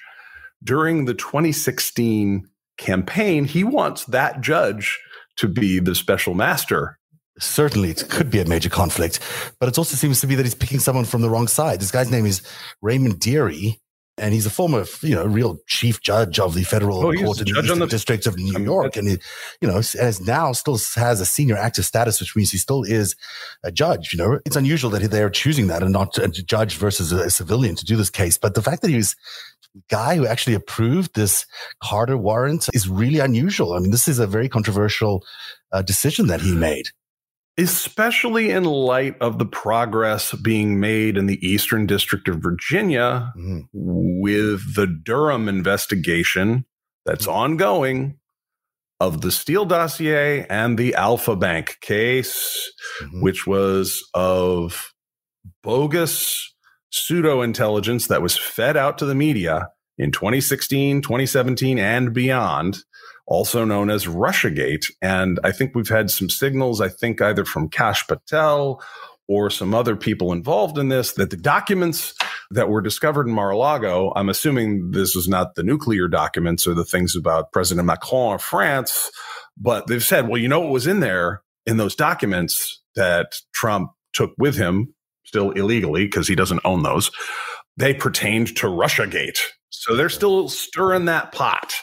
during 0.64 1.06
the 1.06 1.14
2016 1.14 2.48
campaign. 2.78 3.46
He 3.46 3.64
wants 3.64 4.06
that 4.06 4.42
judge 4.42 5.00
to 5.38 5.48
be 5.48 5.80
the 5.80 5.96
special 5.96 6.34
master 6.34 6.99
certainly 7.40 7.90
it 7.90 8.10
could 8.10 8.30
be 8.30 8.40
a 8.40 8.46
major 8.46 8.70
conflict, 8.70 9.20
but 9.60 9.70
it 9.70 9.78
also 9.78 9.96
seems 9.96 10.22
to 10.22 10.28
be 10.28 10.36
that 10.36 10.46
he's 10.46 10.56
picking 10.56 10.80
someone 10.80 11.06
from 11.06 11.22
the 11.22 11.30
wrong 11.30 11.48
side. 11.48 11.80
This 11.80 11.92
guy's 11.92 12.12
name 12.12 12.26
is 12.26 12.42
Raymond 12.82 13.20
Dearie, 13.20 13.80
and 14.18 14.34
he's 14.34 14.46
a 14.46 14.50
former, 14.50 14.86
you 15.02 15.16
know, 15.16 15.26
real 15.26 15.58
chief 15.68 16.02
judge 16.02 16.40
of 16.40 16.54
the 16.54 16.64
federal 16.64 17.00
oh, 17.00 17.14
court 17.14 17.40
in 17.40 17.46
the 17.46 17.60
Eastern 17.60 17.80
the, 17.80 17.88
District 17.88 18.26
of 18.28 18.38
New 18.38 18.60
York, 18.60 18.96
and 18.98 19.08
he, 19.08 19.18
you 19.62 19.68
know, 19.68 19.76
has 19.76 20.22
now 20.22 20.52
still 20.52 20.78
has 20.96 21.22
a 21.22 21.26
senior 21.26 21.58
active 21.58 21.86
status, 21.86 22.20
which 22.20 22.36
means 22.36 22.52
he 22.52 22.58
still 22.58 22.84
is 22.84 23.16
a 23.64 23.72
judge. 23.72 24.14
You 24.14 24.20
know, 24.20 24.40
it's 24.46 24.56
unusual 24.56 24.90
that 24.92 25.10
they 25.10 25.24
are 25.24 25.30
choosing 25.30 25.68
that 25.68 25.84
and 25.84 25.94
not 25.94 26.18
a 26.18 26.28
judge 26.30 26.76
versus 26.76 27.12
a 27.12 27.30
civilian 27.30 27.76
to 27.76 27.86
do 27.86 27.96
this 27.96 28.10
case. 28.10 28.38
But 28.38 28.56
the 28.56 28.62
fact 28.62 28.82
that 28.82 28.90
he 28.90 28.98
was 28.98 29.16
guy 29.90 30.16
who 30.16 30.26
actually 30.26 30.56
approved 30.56 31.16
this 31.16 31.46
Carter 31.82 32.18
warrant 32.18 32.70
is 32.74 32.90
really 32.90 33.20
unusual. 33.20 33.74
I 33.74 33.80
mean, 33.80 33.92
this 33.92 34.08
is 34.08 34.20
a 34.20 34.28
very 34.28 34.50
controversial 34.50 35.24
uh, 35.72 35.82
decision 35.82 36.28
that 36.28 36.42
he 36.42 36.54
made 36.54 36.90
especially 37.60 38.52
in 38.52 38.64
light 38.64 39.18
of 39.20 39.38
the 39.38 39.46
progress 39.46 40.34
being 40.36 40.80
made 40.80 41.18
in 41.18 41.26
the 41.26 41.46
Eastern 41.46 41.86
District 41.86 42.28
of 42.30 42.38
Virginia 42.38 43.34
mm-hmm. 43.38 43.62
with 43.74 44.76
the 44.76 44.88
Durham 44.88 45.50
investigation 45.50 46.66
that's 47.06 47.28
mm-hmm. 47.28 47.36
ongoing 47.36 48.18
of 49.02 49.22
the 49.22 49.32
Steele 49.32 49.66
dossier 49.66 50.46
and 50.50 50.78
the 50.78 50.96
Alfa 50.96 51.36
Bank 51.36 51.78
case, 51.82 52.72
mm-hmm. 53.02 53.22
which 53.22 53.46
was 53.46 54.08
of 54.14 54.94
bogus 55.62 56.54
pseudo 56.92 57.42
intelligence 57.42 58.08
that 58.08 58.22
was 58.22 58.38
fed 58.38 58.78
out 58.78 58.98
to 58.98 59.06
the 59.06 59.16
media 59.16 59.70
in 59.98 60.12
2016, 60.12 61.02
2017, 61.02 61.78
and 61.78 62.14
beyond 62.14 62.80
also 63.30 63.64
known 63.64 63.90
as 63.90 64.08
Russiagate. 64.08 64.92
And 65.02 65.40
I 65.44 65.52
think 65.52 65.76
we've 65.76 65.88
had 65.88 66.10
some 66.10 66.30
signals, 66.30 66.82
I 66.82 66.90
think 66.90 67.22
either 67.22 67.46
from 67.46 67.70
Kash 67.70 68.06
Patel 68.08 68.82
or 69.28 69.52
some 69.52 69.76
other 69.76 69.96
people 69.96 70.34
involved 70.34 70.80
in 70.80 70.90
this, 70.90 71.14
that 71.14 71.30
the 71.30 71.38
documents 71.38 72.16
that 72.50 72.70
were 72.70 72.82
discovered 72.82 73.28
in 73.28 73.34
Mar-a-Lago, 73.34 74.12
I'm 74.16 74.30
assuming 74.30 74.90
this 74.92 75.16
is 75.16 75.28
not 75.28 75.54
the 75.54 75.62
nuclear 75.62 76.08
documents 76.08 76.66
or 76.66 76.74
the 76.74 76.84
things 76.84 77.16
about 77.16 77.52
President 77.52 77.86
Macron 77.86 78.34
of 78.34 78.42
France, 78.42 79.12
but 79.56 79.86
they've 79.86 80.04
said, 80.04 80.28
well, 80.28 80.42
you 80.42 80.48
know 80.48 80.62
what 80.62 80.72
was 80.72 80.88
in 80.88 81.00
there 81.00 81.44
in 81.68 81.78
those 81.78 81.96
documents 81.96 82.82
that 82.96 83.36
Trump 83.54 83.92
took 84.14 84.32
with 84.40 84.56
him, 84.56 84.96
still 85.24 85.52
illegally 85.52 86.06
because 86.06 86.28
he 86.28 86.34
doesn't 86.34 86.62
own 86.66 86.82
those. 86.82 87.12
They 87.78 87.94
pertained 87.94 88.58
to 88.58 88.66
Russiagate. 88.66 89.38
So 89.80 89.96
they're 89.96 90.10
still 90.10 90.50
stirring 90.50 91.06
that 91.06 91.32
pot. 91.32 91.74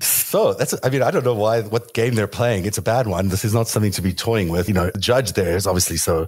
So 0.00 0.54
that's, 0.54 0.74
I 0.82 0.88
mean, 0.88 1.02
I 1.02 1.10
don't 1.10 1.26
know 1.26 1.34
why, 1.34 1.60
what 1.60 1.92
game 1.92 2.14
they're 2.14 2.26
playing. 2.26 2.64
It's 2.64 2.78
a 2.78 2.82
bad 2.82 3.06
one. 3.06 3.28
This 3.28 3.44
is 3.44 3.52
not 3.52 3.68
something 3.68 3.92
to 3.92 4.00
be 4.00 4.14
toying 4.14 4.48
with. 4.48 4.66
You 4.66 4.72
know, 4.72 4.88
the 4.88 4.98
judge 4.98 5.34
there 5.34 5.54
is 5.54 5.66
obviously 5.66 5.98
so 5.98 6.26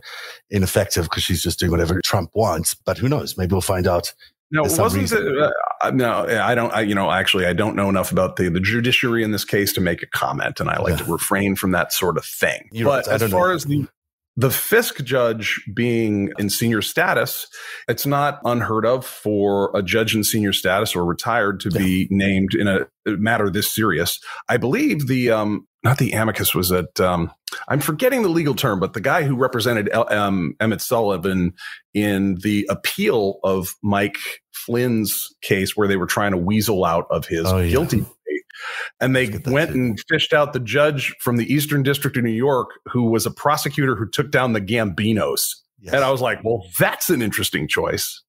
ineffective 0.51 1.05
because 1.05 1.23
she's 1.23 1.43
just 1.43 1.59
doing 1.59 1.73
whatever 1.73 2.03
Trump 2.05 2.33
wants. 2.35 2.75
But 2.75 2.99
who 2.99 3.09
knows? 3.09 3.39
Maybe 3.39 3.53
we'll 3.53 3.63
find 3.63 3.87
out. 3.87 4.13
No, 4.51 4.65
wasn't 4.65 5.11
it, 5.11 5.53
uh, 5.83 5.91
no, 5.91 6.27
I 6.27 6.55
don't, 6.55 6.71
I, 6.75 6.83
you 6.83 6.95
know, 6.95 7.11
actually, 7.11 7.47
I 7.47 7.55
don't 7.55 7.77
know 7.77 7.89
enough 7.89 8.13
about 8.13 8.37
the, 8.37 8.51
the 8.51 8.61
judiciary 8.61 9.25
in 9.25 9.33
this 9.33 9.45
case 9.45 9.73
to 9.73 9.81
make 9.81 10.03
a 10.03 10.07
comment, 10.07 10.61
and 10.61 10.69
I 10.69 10.79
like 10.81 10.99
yeah. 10.99 11.05
to 11.07 11.13
refrain 11.13 11.57
from 11.57 11.71
that 11.71 11.95
sort 11.95 12.19
of 12.19 12.27
thing. 12.27 12.69
You're 12.73 12.91
but 12.91 13.07
right. 13.07 13.23
as 13.23 13.31
far 13.33 13.49
know. 13.49 13.55
as 13.55 13.65
the, 13.65 13.89
the 14.37 14.49
FISC 14.49 15.03
judge 15.03 15.63
being 15.73 16.31
in 16.39 16.51
senior 16.51 16.83
status, 16.83 17.47
it's 17.89 18.05
not 18.05 18.41
unheard 18.45 18.85
of 18.85 19.07
for 19.07 19.71
a 19.75 19.83
judge 19.83 20.15
in 20.15 20.25
senior 20.25 20.53
status 20.53 20.95
or 20.95 21.05
retired 21.05 21.61
to 21.61 21.71
yeah. 21.71 21.79
be 21.79 22.09
named 22.11 22.55
in 22.55 22.69
a 22.69 22.87
matter 23.07 23.49
this 23.49 23.73
serious. 23.73 24.21
I 24.49 24.59
believe 24.59 25.07
the 25.07 25.31
um, 25.31 25.67
not 25.83 25.99
the 25.99 26.13
amicus 26.13 26.55
was 26.55 26.69
that 26.69 27.01
um, 27.01 27.33
I'm 27.69 27.81
forgetting 27.81 28.23
the 28.23 28.29
legal 28.29 28.55
term, 28.55 28.79
but 28.79 28.93
the 28.93 29.01
guy 29.01 29.23
who 29.23 29.37
represented 29.37 29.91
um, 29.95 30.55
Emmett 30.61 30.83
Sullivan 30.83 31.55
in 31.95 32.35
the 32.43 32.67
appeal 32.69 33.39
of 33.43 33.75
Mike 33.83 34.19
Flynn's 34.53 35.35
case, 35.43 35.77
where 35.77 35.89
they 35.89 35.97
were 35.97 36.07
trying 36.07 36.33
to 36.33 36.39
weasel 36.39 36.85
out 36.85 37.07
of 37.11 37.27
his 37.27 37.47
oh, 37.47 37.67
guilty 37.67 38.05
and 39.01 39.15
they 39.15 39.29
went 39.47 39.71
and 39.71 39.99
fished 40.09 40.33
out 40.33 40.53
the 40.53 40.61
judge 40.61 41.15
from 41.21 41.37
the 41.37 41.53
Eastern 41.53 41.83
District 41.83 42.17
of 42.17 42.25
New 42.25 42.31
York, 42.31 42.71
who 42.87 43.11
was 43.11 43.27
a 43.27 43.31
prosecutor 43.31 43.95
who 43.95 44.09
took 44.09 44.31
down 44.31 44.53
the 44.53 44.61
Gambinos. 44.61 45.55
Yes. 45.81 45.95
And 45.95 46.05
I 46.05 46.11
was 46.11 46.21
like, 46.21 46.43
well, 46.43 46.65
that's 46.79 47.11
an 47.11 47.23
interesting 47.23 47.69
choice. 47.69 48.23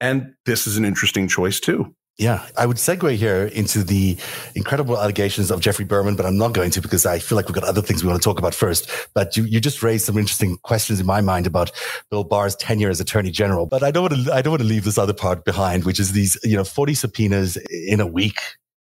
And 0.00 0.34
this 0.46 0.66
is 0.66 0.76
an 0.76 0.84
interesting 0.84 1.28
choice 1.28 1.60
too. 1.60 1.94
Yeah, 2.18 2.46
I 2.58 2.66
would 2.66 2.76
segue 2.76 3.16
here 3.16 3.46
into 3.46 3.82
the 3.82 4.18
incredible 4.54 4.98
allegations 4.98 5.50
of 5.50 5.60
Geoffrey 5.60 5.86
Berman, 5.86 6.14
but 6.14 6.26
I'm 6.26 6.36
not 6.36 6.52
going 6.52 6.70
to 6.72 6.82
because 6.82 7.06
I 7.06 7.18
feel 7.18 7.36
like 7.36 7.48
we've 7.48 7.54
got 7.54 7.64
other 7.64 7.80
things 7.80 8.04
we 8.04 8.10
want 8.10 8.20
to 8.20 8.24
talk 8.24 8.38
about 8.38 8.54
first. 8.54 8.88
But 9.14 9.34
you, 9.34 9.44
you 9.44 9.60
just 9.60 9.82
raised 9.82 10.04
some 10.04 10.18
interesting 10.18 10.58
questions 10.58 11.00
in 11.00 11.06
my 11.06 11.22
mind 11.22 11.46
about 11.46 11.72
Bill 12.10 12.22
Barr's 12.22 12.54
tenure 12.56 12.90
as 12.90 13.00
Attorney 13.00 13.30
General. 13.30 13.64
But 13.64 13.82
I 13.82 13.90
don't 13.90 14.02
want 14.02 14.26
to 14.26 14.34
I 14.34 14.42
don't 14.42 14.50
want 14.50 14.60
to 14.60 14.68
leave 14.68 14.84
this 14.84 14.98
other 14.98 15.14
part 15.14 15.46
behind, 15.46 15.84
which 15.84 15.98
is 15.98 16.12
these 16.12 16.36
you 16.44 16.54
know 16.54 16.64
40 16.64 16.94
subpoenas 16.94 17.56
in 17.70 17.98
a 17.98 18.06
week 18.06 18.38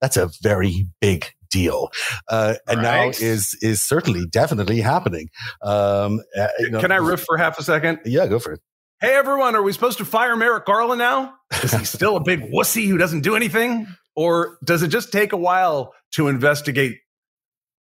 that's 0.06 0.18
a 0.18 0.30
very 0.44 0.88
big 1.02 1.26
deal, 1.50 1.90
uh, 2.30 2.56
and 2.68 2.78
right. 2.78 2.84
now 2.84 3.10
is 3.10 3.58
is 3.62 3.82
certainly 3.82 4.28
definitely 4.28 4.82
happening. 4.82 5.30
Um, 5.64 6.22
uh, 6.38 6.48
you 6.60 6.70
know, 6.70 6.80
Can 6.80 6.92
I 6.92 6.98
riff 6.98 7.24
for 7.24 7.38
half 7.38 7.58
a 7.58 7.64
second? 7.64 8.02
Yeah, 8.06 8.28
go 8.28 8.38
for 8.38 8.54
it. 8.54 8.60
Hey 9.02 9.16
everyone, 9.16 9.56
are 9.56 9.64
we 9.64 9.74
supposed 9.74 9.98
to 9.98 10.06
fire 10.06 10.36
Merrick 10.36 10.66
Garland 10.66 11.00
now? 11.00 11.34
Is 11.64 11.74
he 11.74 11.86
still 11.86 12.16
a 12.18 12.24
big 12.24 12.52
wussy 12.52 12.88
who 12.88 12.98
doesn't 12.98 13.22
do 13.22 13.36
anything? 13.36 13.88
Or 14.16 14.58
does 14.64 14.84
it 14.84 14.88
just 14.90 15.12
take 15.12 15.34
a 15.34 15.38
while 15.38 15.94
to 16.14 16.28
investigate 16.28 17.00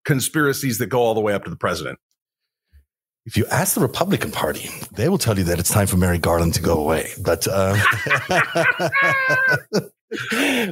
conspiracies 0.05 0.79
that 0.79 0.87
go 0.87 1.01
all 1.01 1.13
the 1.13 1.21
way 1.21 1.33
up 1.33 1.43
to 1.43 1.49
the 1.49 1.55
president? 1.55 1.99
If 3.25 3.37
you 3.37 3.45
ask 3.51 3.75
the 3.75 3.81
Republican 3.81 4.31
Party, 4.31 4.69
they 4.93 5.07
will 5.07 5.17
tell 5.17 5.37
you 5.37 5.43
that 5.45 5.59
it's 5.59 5.69
time 5.69 5.87
for 5.87 5.97
Merrick 5.97 6.21
Garland 6.21 6.55
to 6.55 6.61
go 6.61 6.77
away. 6.77 7.09
But, 7.21 7.47
um, 7.47 7.77
but 9.71 9.91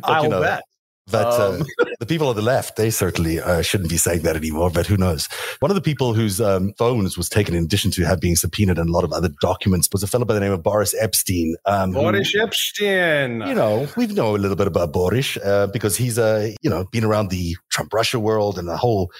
I'll 0.03 0.23
you 0.23 0.29
know, 0.29 0.41
bet. 0.41 0.63
But 1.11 1.27
um. 1.39 1.61
uh, 1.79 1.85
the 1.99 2.05
people 2.05 2.27
on 2.29 2.35
the 2.35 2.41
left, 2.41 2.75
they 2.75 2.89
certainly 2.89 3.39
uh, 3.39 3.61
shouldn't 3.61 3.89
be 3.89 3.97
saying 3.97 4.21
that 4.21 4.35
anymore. 4.35 4.69
But 4.71 4.87
who 4.87 4.97
knows? 4.97 5.27
One 5.59 5.71
of 5.71 5.75
the 5.75 5.81
people 5.81 6.13
whose 6.13 6.41
um, 6.41 6.73
phones 6.77 7.17
was 7.17 7.29
taken 7.29 7.55
in 7.55 7.63
addition 7.63 7.91
to 7.91 8.03
have 8.03 8.19
being 8.19 8.35
subpoenaed 8.35 8.77
and 8.77 8.89
a 8.89 8.91
lot 8.91 9.03
of 9.03 9.13
other 9.13 9.29
documents 9.41 9.89
was 9.91 10.03
a 10.03 10.07
fellow 10.07 10.25
by 10.25 10.33
the 10.33 10.39
name 10.39 10.51
of 10.51 10.63
Boris 10.63 10.95
Epstein. 10.99 11.55
Um, 11.65 11.91
Boris 11.91 12.31
who, 12.31 12.39
Epshteyn. 12.39 13.47
You 13.47 13.53
know, 13.53 13.87
we 13.95 14.07
know 14.07 14.35
a 14.35 14.37
little 14.37 14.57
bit 14.57 14.67
about 14.67 14.93
Boris 14.93 15.37
uh, 15.37 15.67
because 15.67 15.95
he's, 15.97 16.17
uh, 16.17 16.51
you 16.61 16.69
know, 16.69 16.85
been 16.85 17.03
around 17.03 17.29
the 17.29 17.55
Trump 17.69 17.93
Russia 17.93 18.19
world 18.19 18.57
and 18.57 18.67
the 18.67 18.77
whole 18.77 19.11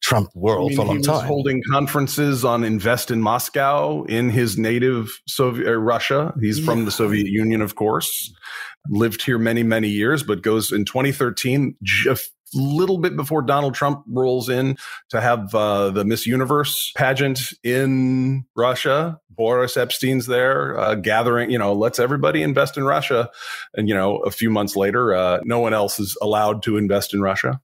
Trump 0.00 0.30
world 0.34 0.74
for 0.74 0.82
a 0.82 0.84
long 0.84 1.02
time. 1.02 1.26
holding 1.26 1.62
conferences 1.70 2.44
on 2.44 2.62
invest 2.62 3.10
in 3.10 3.20
Moscow 3.20 4.04
in 4.04 4.30
his 4.30 4.56
native 4.56 5.20
Soviet 5.26 5.68
uh, 5.68 5.74
Russia. 5.74 6.34
He's 6.40 6.60
yeah. 6.60 6.66
from 6.66 6.84
the 6.84 6.90
Soviet 6.90 7.26
Union, 7.26 7.62
of 7.62 7.74
course. 7.74 8.32
Lived 8.88 9.22
here 9.22 9.38
many, 9.38 9.62
many 9.62 9.88
years, 9.88 10.22
but 10.22 10.42
goes 10.42 10.72
in 10.72 10.84
2013, 10.84 11.76
a 12.08 12.16
little 12.54 12.98
bit 12.98 13.16
before 13.16 13.42
Donald 13.42 13.74
Trump 13.74 14.04
rolls 14.08 14.48
in 14.48 14.76
to 15.10 15.20
have 15.20 15.54
uh, 15.54 15.90
the 15.90 16.04
Miss 16.04 16.26
Universe 16.26 16.92
pageant 16.96 17.52
in 17.62 18.44
Russia. 18.56 19.20
Boris 19.30 19.76
Epstein's 19.76 20.26
there, 20.26 20.78
uh, 20.78 20.94
gathering, 20.96 21.50
you 21.50 21.58
know, 21.58 21.72
let's 21.72 21.98
everybody 21.98 22.42
invest 22.42 22.76
in 22.76 22.84
Russia. 22.84 23.30
And, 23.74 23.88
you 23.88 23.94
know, 23.94 24.16
a 24.18 24.30
few 24.30 24.50
months 24.50 24.74
later, 24.74 25.14
uh, 25.14 25.40
no 25.44 25.60
one 25.60 25.74
else 25.74 26.00
is 26.00 26.16
allowed 26.20 26.62
to 26.64 26.76
invest 26.76 27.14
in 27.14 27.20
Russia. 27.20 27.60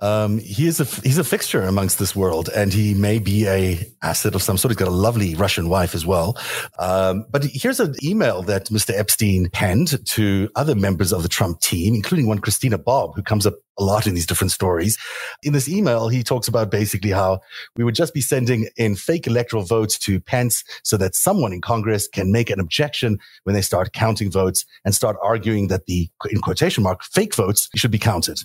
Um, 0.00 0.38
he 0.38 0.66
is 0.66 0.78
a 0.78 0.84
he's 1.02 1.16
a 1.16 1.24
fixture 1.24 1.62
amongst 1.62 1.98
this 1.98 2.14
world, 2.14 2.50
and 2.54 2.72
he 2.72 2.92
may 2.92 3.18
be 3.18 3.46
a 3.46 3.86
asset 4.02 4.34
of 4.34 4.42
some 4.42 4.58
sort. 4.58 4.72
He's 4.72 4.76
got 4.76 4.88
a 4.88 4.90
lovely 4.90 5.34
Russian 5.34 5.68
wife 5.68 5.94
as 5.94 6.04
well. 6.04 6.36
Um, 6.78 7.24
but 7.30 7.44
here's 7.44 7.80
an 7.80 7.94
email 8.04 8.42
that 8.42 8.66
Mr. 8.66 8.90
Epstein 8.90 9.48
penned 9.50 10.04
to 10.06 10.50
other 10.54 10.74
members 10.74 11.12
of 11.12 11.22
the 11.22 11.28
Trump 11.28 11.60
team, 11.60 11.94
including 11.94 12.26
one 12.26 12.40
Christina 12.40 12.76
Bobb, 12.76 13.14
who 13.16 13.22
comes 13.22 13.46
up 13.46 13.54
a 13.78 13.84
lot 13.84 14.06
in 14.06 14.14
these 14.14 14.26
different 14.26 14.50
stories. 14.50 14.98
In 15.42 15.52
this 15.52 15.68
email, 15.68 16.08
he 16.08 16.22
talks 16.22 16.48
about 16.48 16.70
basically 16.70 17.10
how 17.10 17.40
we 17.76 17.84
would 17.84 17.94
just 17.94 18.14
be 18.14 18.20
sending 18.20 18.68
in 18.76 18.96
fake 18.96 19.26
electoral 19.26 19.62
votes 19.62 19.98
to 20.00 20.20
Pence 20.20 20.62
so 20.82 20.96
that 20.96 21.14
someone 21.14 21.52
in 21.52 21.60
Congress 21.60 22.08
can 22.08 22.32
make 22.32 22.50
an 22.50 22.60
objection 22.60 23.18
when 23.44 23.54
they 23.54 23.62
start 23.62 23.92
counting 23.92 24.30
votes 24.30 24.64
and 24.84 24.94
start 24.94 25.16
arguing 25.22 25.68
that 25.68 25.86
the, 25.86 26.08
in 26.30 26.40
quotation 26.40 26.82
mark, 26.82 27.02
fake 27.02 27.34
votes 27.34 27.68
should 27.74 27.90
be 27.90 27.98
counted 27.98 28.38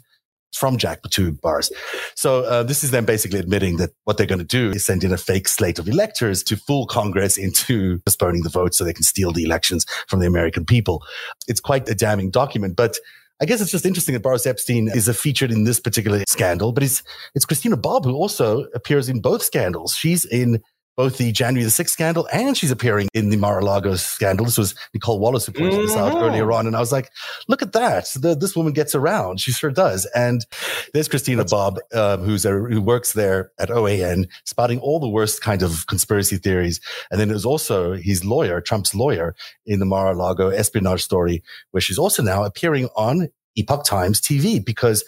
from 0.54 0.78
Jack 0.78 1.02
to 1.02 1.32
bars. 1.32 1.72
So 2.16 2.44
uh, 2.44 2.64
this 2.64 2.84
is 2.84 2.92
them 2.92 3.06
basically 3.06 3.40
admitting 3.40 3.78
that 3.78 3.92
what 4.04 4.18
they're 4.18 4.28
going 4.28 4.40
to 4.40 4.46
do 4.46 4.72
is 4.72 4.86
send 4.86 5.04
in 5.04 5.12
a 5.12 5.18
fake 5.18 5.48
slate 5.48 5.80
of 5.80 5.88
electors 5.88 6.44
to 6.44 6.58
fool 6.58 6.86
Congress 6.86 7.38
into 7.38 8.00
postponing 8.00 8.44
the 8.44 8.50
vote 8.50 8.74
so 8.74 8.84
they 8.84 8.94
can 8.94 9.04
steal 9.04 9.32
the 9.32 9.44
elections 9.44 9.86
from 10.08 10.20
the 10.20 10.28
American 10.28 10.66
people. 10.66 11.04
It's 11.48 11.60
quite 11.60 11.88
a 11.90 11.96
damning 11.96 12.30
document, 12.32 12.76
but 12.76 12.98
I 13.42 13.46
guess 13.46 13.60
it's 13.60 13.72
just 13.72 13.88
interesting 13.88 14.14
that 14.14 14.22
Boris 14.22 14.46
Epstein 14.46 14.88
is 14.88 15.08
a 15.08 15.16
featured 15.16 15.52
in 15.52 15.64
this 15.64 15.80
particular 15.80 16.24
scandal, 16.28 16.72
but 16.72 16.84
it's 16.84 17.02
it's 17.34 17.44
Christina 17.44 17.76
Bobb 17.76 18.06
who 18.06 18.14
also 18.14 18.66
appears 18.76 19.10
in 19.10 19.20
both 19.20 19.42
scandals. 19.42 19.96
She's 19.96 20.26
in 20.26 20.62
both 20.98 21.18
the 21.18 21.32
January 21.32 21.64
the 21.64 21.70
6th 21.70 21.90
scandal 21.90 22.28
and 22.32 22.58
she's 22.58 22.72
appearing 22.72 23.08
in 23.14 23.30
the 23.30 23.38
Mar-a-Lago 23.38 23.96
scandal. 23.96 24.46
This 24.46 24.58
was 24.58 24.76
Nicolle 24.94 25.20
Wallace 25.20 25.46
who 25.46 25.54
pointed 25.54 25.74
mm-hmm. 25.74 25.88
this 25.88 25.96
out 25.96 26.22
earlier 26.22 26.44
mm-hmm. 26.44 26.54
on. 26.54 26.68
And 26.68 26.76
I 26.76 26.80
was 26.80 26.92
like, 26.92 27.10
look 27.48 27.62
at 27.62 27.74
that. 27.74 28.10
The, 28.16 28.36
this 28.36 28.56
woman 28.56 28.74
gets 28.74 28.94
around. 28.94 29.40
She 29.40 29.52
sure 29.52 29.72
does. 29.72 30.06
And 30.16 30.46
there's 30.94 31.08
Christina 31.08 31.46
Bobb, 31.46 31.80
uh, 31.94 32.18
who's 32.18 32.46
a, 32.46 32.52
who 32.52 32.82
works 32.82 33.14
there 33.14 33.52
at 33.60 33.70
OAN, 33.70 34.28
spotting 34.46 34.80
all 34.80 35.00
the 35.00 35.10
worst 35.10 35.42
kind 35.42 35.62
of 35.62 35.86
conspiracy 35.88 36.38
theories. 36.38 36.82
And 37.10 37.20
then 37.20 37.30
there's 37.30 37.46
also 37.46 37.94
his 37.94 38.26
lawyer, 38.26 38.62
Trump's 38.62 38.94
lawyer 38.94 39.36
in 39.66 39.80
the 39.80 39.86
Mar-a-Lago 39.86 40.50
espionage 40.50 41.04
story, 41.04 41.44
where 41.72 41.82
she's 41.82 41.98
also 41.98 42.22
now 42.22 42.44
appearing 42.44 42.90
on 42.96 43.30
Epoch 43.56 43.84
Times 43.86 44.22
TV 44.22 44.64
because 44.64 45.04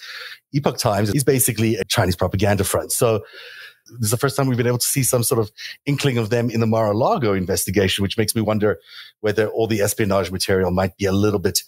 Epoch 0.53 0.77
Times 0.77 1.13
is 1.13 1.23
basically 1.23 1.75
a 1.75 1.83
Chinese 1.85 2.15
propaganda 2.15 2.63
front. 2.63 2.91
So 2.91 3.23
this 3.85 4.05
is 4.05 4.11
the 4.11 4.17
first 4.17 4.35
time 4.35 4.47
we've 4.47 4.57
been 4.57 4.67
able 4.67 4.77
to 4.77 4.87
see 4.87 5.03
some 5.03 5.23
sort 5.23 5.39
of 5.39 5.51
inkling 5.85 6.17
of 6.17 6.29
them 6.29 6.49
in 6.49 6.59
the 6.59 6.67
Mar-a-Lago 6.67 7.33
investigation, 7.33 8.01
which 8.01 8.17
makes 8.17 8.35
me 8.35 8.41
wonder 8.41 8.79
whether 9.21 9.47
all 9.47 9.67
the 9.67 9.81
espionage 9.81 10.31
material 10.31 10.71
might 10.71 10.95
be 10.97 11.05
a 11.05 11.11
little 11.11 11.39
bit 11.39 11.59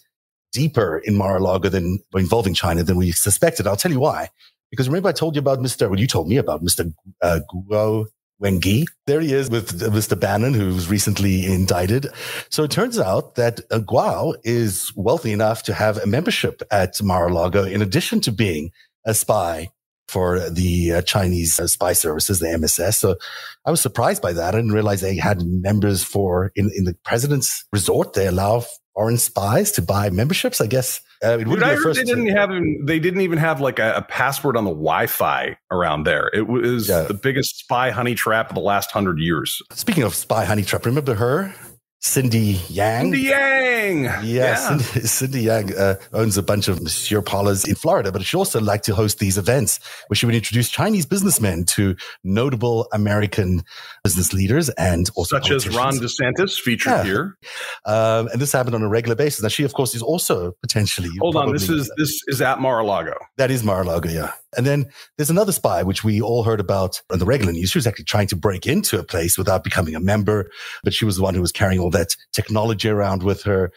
deeper 0.52 0.98
in 1.04 1.14
Mar-a-Lago 1.16 1.68
than 1.68 1.98
involving 2.14 2.54
China 2.54 2.82
than 2.82 2.96
we 2.96 3.12
suspected. 3.12 3.66
I'll 3.66 3.76
tell 3.76 3.92
you 3.92 4.00
why. 4.00 4.30
Because 4.70 4.88
remember 4.88 5.08
I 5.08 5.12
told 5.12 5.36
you 5.36 5.40
about 5.40 5.60
Mr. 5.60 5.88
Well, 5.88 6.00
you 6.00 6.06
told 6.06 6.28
me 6.28 6.38
about 6.38 6.64
Mr. 6.64 6.92
Uh, 7.22 7.40
Guo 7.52 8.06
Wengui. 8.42 8.84
There 9.06 9.20
he 9.20 9.32
is 9.32 9.48
with 9.48 9.80
Mr. 9.80 10.18
Bannon, 10.18 10.54
who 10.54 10.66
was 10.66 10.88
recently 10.88 11.46
indicted. 11.46 12.08
So 12.50 12.64
it 12.64 12.70
turns 12.70 12.98
out 12.98 13.36
that 13.36 13.60
uh, 13.70 13.78
Guo 13.78 14.34
is 14.44 14.92
wealthy 14.96 15.32
enough 15.32 15.62
to 15.64 15.74
have 15.74 15.98
a 15.98 16.06
membership 16.06 16.62
at 16.70 17.00
Mar-a-Lago 17.02 17.64
in 17.64 17.80
addition 17.80 18.20
to 18.22 18.32
being 18.32 18.70
a 19.04 19.14
spy 19.14 19.70
for 20.08 20.50
the 20.50 20.92
uh, 20.92 21.02
Chinese 21.02 21.58
uh, 21.58 21.66
spy 21.66 21.92
services, 21.92 22.38
the 22.38 22.56
MSS. 22.58 22.98
So 22.98 23.16
I 23.64 23.70
was 23.70 23.80
surprised 23.80 24.22
by 24.22 24.32
that. 24.32 24.54
I 24.54 24.58
didn't 24.58 24.72
realize 24.72 25.00
they 25.00 25.16
had 25.16 25.42
members 25.42 26.02
for 26.04 26.52
in, 26.54 26.70
in 26.76 26.84
the 26.84 26.94
president's 27.04 27.64
resort. 27.72 28.14
They 28.14 28.26
allow 28.26 28.64
foreign 28.94 29.18
spies 29.18 29.72
to 29.72 29.82
buy 29.82 30.10
memberships. 30.10 30.60
I 30.60 30.66
guess 30.66 31.00
uh, 31.24 31.38
it 31.38 31.46
would 31.46 31.60
be 31.60 31.76
first. 31.76 31.98
They 31.98 32.04
didn't 32.04 32.28
have. 32.28 32.50
They 32.84 32.98
didn't 32.98 33.20
even 33.20 33.38
have 33.38 33.60
like 33.60 33.78
a, 33.78 33.94
a 33.96 34.02
password 34.02 34.56
on 34.56 34.64
the 34.64 34.70
Wi-Fi 34.70 35.56
around 35.70 36.04
there. 36.04 36.30
It 36.32 36.48
was 36.48 36.88
yeah. 36.88 37.02
the 37.02 37.14
biggest 37.14 37.58
spy 37.58 37.90
honey 37.90 38.14
trap 38.14 38.50
of 38.50 38.54
the 38.54 38.60
last 38.60 38.90
hundred 38.90 39.18
years. 39.18 39.60
Speaking 39.72 40.02
of 40.02 40.14
spy 40.14 40.44
honey 40.44 40.62
trap, 40.62 40.86
remember 40.86 41.14
her? 41.14 41.54
Cindy 42.00 42.60
Yang. 42.68 43.02
Cindy 43.04 43.20
Yang. 43.22 44.04
Yeah, 44.04 44.22
yeah. 44.22 44.54
Cindy, 44.54 44.84
Cindy, 45.06 45.42
Yang 45.42 45.76
uh, 45.76 45.96
owns 46.12 46.36
a 46.36 46.42
bunch 46.42 46.68
of 46.68 46.82
Monsieur 46.82 47.22
Parlors 47.22 47.64
in 47.64 47.74
Florida, 47.74 48.12
but 48.12 48.22
she 48.22 48.36
also 48.36 48.60
liked 48.60 48.84
to 48.84 48.94
host 48.94 49.18
these 49.18 49.38
events 49.38 49.80
where 50.08 50.16
she 50.16 50.26
would 50.26 50.34
introduce 50.34 50.68
Chinese 50.68 51.06
businessmen 51.06 51.64
to 51.64 51.96
notable 52.22 52.86
American 52.92 53.62
business 54.04 54.32
leaders 54.32 54.68
and 54.70 55.10
also 55.16 55.36
such 55.36 55.50
as 55.50 55.68
Ron 55.68 55.94
DeSantis 55.94 56.60
featured 56.60 56.92
yeah. 56.92 57.04
here. 57.04 57.38
Um, 57.86 58.28
and 58.28 58.40
this 58.40 58.52
happened 58.52 58.74
on 58.74 58.82
a 58.82 58.88
regular 58.88 59.16
basis. 59.16 59.42
Now 59.42 59.48
she, 59.48 59.64
of 59.64 59.72
course, 59.72 59.94
is 59.94 60.02
also 60.02 60.52
potentially. 60.62 61.08
Hold 61.20 61.36
on, 61.36 61.52
this 61.52 61.68
is 61.68 61.90
this 61.96 62.20
is 62.26 62.40
at 62.40 62.60
Mar-a-Lago. 62.60 63.14
That 63.38 63.50
is 63.50 63.64
Mar-a-Lago, 63.64 64.08
yeah. 64.08 64.32
And 64.56 64.66
then 64.66 64.86
there's 65.16 65.30
another 65.30 65.52
spy, 65.52 65.82
which 65.82 66.04
we 66.04 66.20
all 66.20 66.42
heard 66.44 66.60
about 66.60 67.00
on 67.10 67.18
the 67.18 67.24
regular 67.24 67.52
news. 67.52 67.70
She 67.70 67.78
was 67.78 67.86
actually 67.86 68.04
trying 68.04 68.28
to 68.28 68.36
break 68.36 68.66
into 68.66 68.98
a 68.98 69.04
place 69.04 69.36
without 69.38 69.64
becoming 69.64 69.94
a 69.94 70.00
member, 70.00 70.50
but 70.82 70.94
she 70.94 71.04
was 71.04 71.16
the 71.16 71.22
one 71.22 71.34
who 71.34 71.40
was 71.40 71.52
carrying 71.52 71.80
all 71.80 71.90
that 71.90 72.16
technology 72.32 72.88
around 72.88 73.22
with 73.22 73.42
her. 73.42 73.70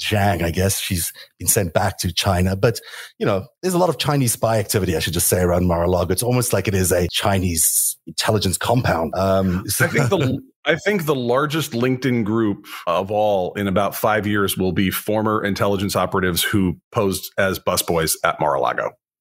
Zhang, 0.00 0.42
I 0.42 0.50
guess 0.50 0.78
she's 0.80 1.12
been 1.38 1.48
sent 1.48 1.72
back 1.72 1.98
to 1.98 2.12
China. 2.12 2.56
But, 2.56 2.80
you 3.18 3.26
know, 3.26 3.46
there's 3.62 3.74
a 3.74 3.78
lot 3.78 3.88
of 3.88 3.98
Chinese 3.98 4.32
spy 4.32 4.58
activity, 4.58 4.96
I 4.96 5.00
should 5.00 5.14
just 5.14 5.28
say, 5.28 5.40
around 5.40 5.66
Mar-a-Lago. 5.66 6.12
It's 6.12 6.22
almost 6.22 6.52
like 6.52 6.68
it 6.68 6.74
is 6.74 6.92
a 6.92 7.08
Chinese 7.10 7.96
intelligence 8.06 8.56
compound. 8.56 9.14
Um, 9.16 9.64
so- 9.66 9.84
I 9.86 9.88
think 9.88 10.08
the, 10.10 10.40
I 10.66 10.76
think 10.76 11.06
the 11.06 11.14
largest 11.14 11.72
LinkedIn 11.72 12.24
group 12.24 12.66
of 12.86 13.10
all 13.10 13.54
in 13.54 13.66
about 13.66 13.94
five 13.94 14.26
years 14.26 14.56
will 14.56 14.72
be 14.72 14.90
former 14.90 15.42
intelligence 15.42 15.96
operatives 15.96 16.42
who 16.42 16.78
posed 16.92 17.32
as 17.38 17.58
busboys 17.58 18.14
at 18.24 18.38
Mar-a-Lago. 18.40 18.92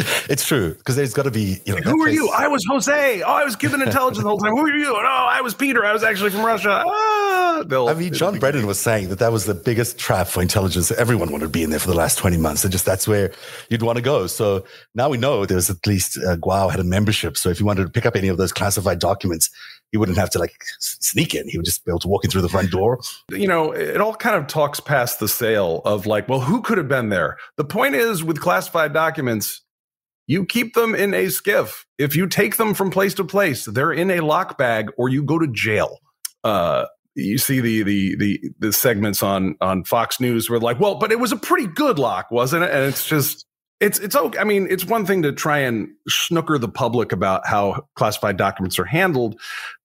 it's 0.28 0.46
true 0.46 0.74
because 0.74 0.96
there's 0.96 1.14
got 1.14 1.24
to 1.24 1.30
be 1.30 1.60
you 1.64 1.74
know. 1.74 1.80
Who 1.82 2.02
are 2.02 2.06
place... 2.06 2.14
you? 2.14 2.30
I 2.30 2.48
was 2.48 2.64
Jose. 2.68 3.22
Oh, 3.22 3.32
I 3.32 3.44
was 3.44 3.56
given 3.56 3.82
intelligence 3.82 4.22
the 4.22 4.28
whole 4.28 4.38
time. 4.38 4.52
Who 4.52 4.66
are 4.66 4.76
you? 4.76 4.92
No, 4.92 4.98
I 4.98 5.40
was 5.40 5.54
Peter. 5.54 5.84
I 5.84 5.92
was 5.92 6.02
actually 6.02 6.30
from 6.30 6.44
Russia. 6.44 6.84
Ah, 6.86 7.62
I 7.68 7.94
mean, 7.94 8.12
John 8.12 8.38
Brennan 8.38 8.66
was 8.66 8.80
saying 8.80 9.08
that 9.10 9.18
that 9.18 9.32
was 9.32 9.44
the 9.44 9.54
biggest 9.54 9.98
trap 9.98 10.28
for 10.28 10.40
intelligence. 10.40 10.90
Everyone 10.90 11.30
wanted 11.30 11.46
to 11.46 11.50
be 11.50 11.62
in 11.62 11.70
there 11.70 11.78
for 11.78 11.88
the 11.88 11.96
last 11.96 12.18
twenty 12.18 12.36
months, 12.36 12.64
and 12.64 12.72
just 12.72 12.86
that's 12.86 13.06
where 13.06 13.32
you'd 13.68 13.82
want 13.82 13.96
to 13.96 14.02
go. 14.02 14.26
So 14.26 14.64
now 14.94 15.08
we 15.08 15.18
know 15.18 15.44
there's 15.46 15.70
at 15.70 15.86
least 15.86 16.16
uh, 16.18 16.36
Guo 16.36 16.70
had 16.70 16.80
a 16.80 16.84
membership. 16.84 17.36
So 17.36 17.50
if 17.50 17.60
you 17.60 17.66
wanted 17.66 17.84
to 17.84 17.90
pick 17.90 18.06
up 18.06 18.16
any 18.16 18.28
of 18.28 18.36
those 18.36 18.52
classified 18.52 18.98
documents, 18.98 19.50
he 19.92 19.98
wouldn't 19.98 20.18
have 20.18 20.30
to 20.30 20.38
like 20.38 20.54
sneak 20.78 21.34
in. 21.34 21.48
He 21.48 21.58
would 21.58 21.64
just 21.64 21.84
be 21.84 21.90
able 21.90 22.00
to 22.00 22.08
walk 22.08 22.24
in 22.24 22.30
through 22.30 22.42
the 22.42 22.48
front 22.48 22.70
door. 22.70 23.00
You 23.30 23.48
know, 23.48 23.72
it 23.72 24.00
all 24.00 24.14
kind 24.14 24.36
of 24.36 24.46
talks 24.46 24.80
past 24.80 25.18
the 25.18 25.28
sale 25.28 25.82
of 25.84 26.06
like, 26.06 26.28
well, 26.28 26.40
who 26.40 26.62
could 26.62 26.78
have 26.78 26.88
been 26.88 27.08
there? 27.08 27.38
The 27.56 27.64
point 27.64 27.94
is 27.94 28.22
with 28.22 28.40
classified 28.40 28.92
documents, 28.92 29.62
you 30.30 30.46
keep 30.46 30.74
them 30.74 30.94
in 30.94 31.12
a 31.12 31.26
SCIF. 31.26 31.86
If 31.98 32.14
you 32.14 32.28
take 32.28 32.56
them 32.56 32.72
from 32.72 32.92
place 32.92 33.14
to 33.14 33.24
place, 33.24 33.64
they're 33.64 33.90
in 33.90 34.12
a 34.12 34.20
lock 34.20 34.56
bag 34.56 34.92
or 34.96 35.08
you 35.08 35.24
go 35.24 35.40
to 35.40 35.48
jail. 35.48 35.98
Uh, 36.44 36.86
you 37.16 37.36
see 37.36 37.58
the, 37.58 37.82
the 37.82 38.16
the 38.16 38.40
the 38.60 38.72
segments 38.72 39.24
on 39.24 39.56
on 39.60 39.82
Fox 39.82 40.20
News 40.20 40.48
where 40.48 40.60
like, 40.60 40.78
well, 40.78 40.94
but 40.94 41.10
it 41.10 41.18
was 41.18 41.32
a 41.32 41.36
pretty 41.36 41.66
good 41.66 41.98
lock, 41.98 42.30
wasn't 42.30 42.62
it? 42.62 42.70
And 42.70 42.84
it's 42.84 43.08
just 43.08 43.44
it's 43.80 43.98
it's 43.98 44.14
okay. 44.14 44.38
I 44.38 44.44
mean, 44.44 44.68
it's 44.70 44.84
one 44.84 45.04
thing 45.04 45.22
to 45.22 45.32
try 45.32 45.58
and 45.58 45.88
snooker 46.08 46.58
the 46.58 46.68
public 46.68 47.10
about 47.10 47.44
how 47.44 47.88
classified 47.96 48.36
documents 48.36 48.78
are 48.78 48.84
handled. 48.84 49.34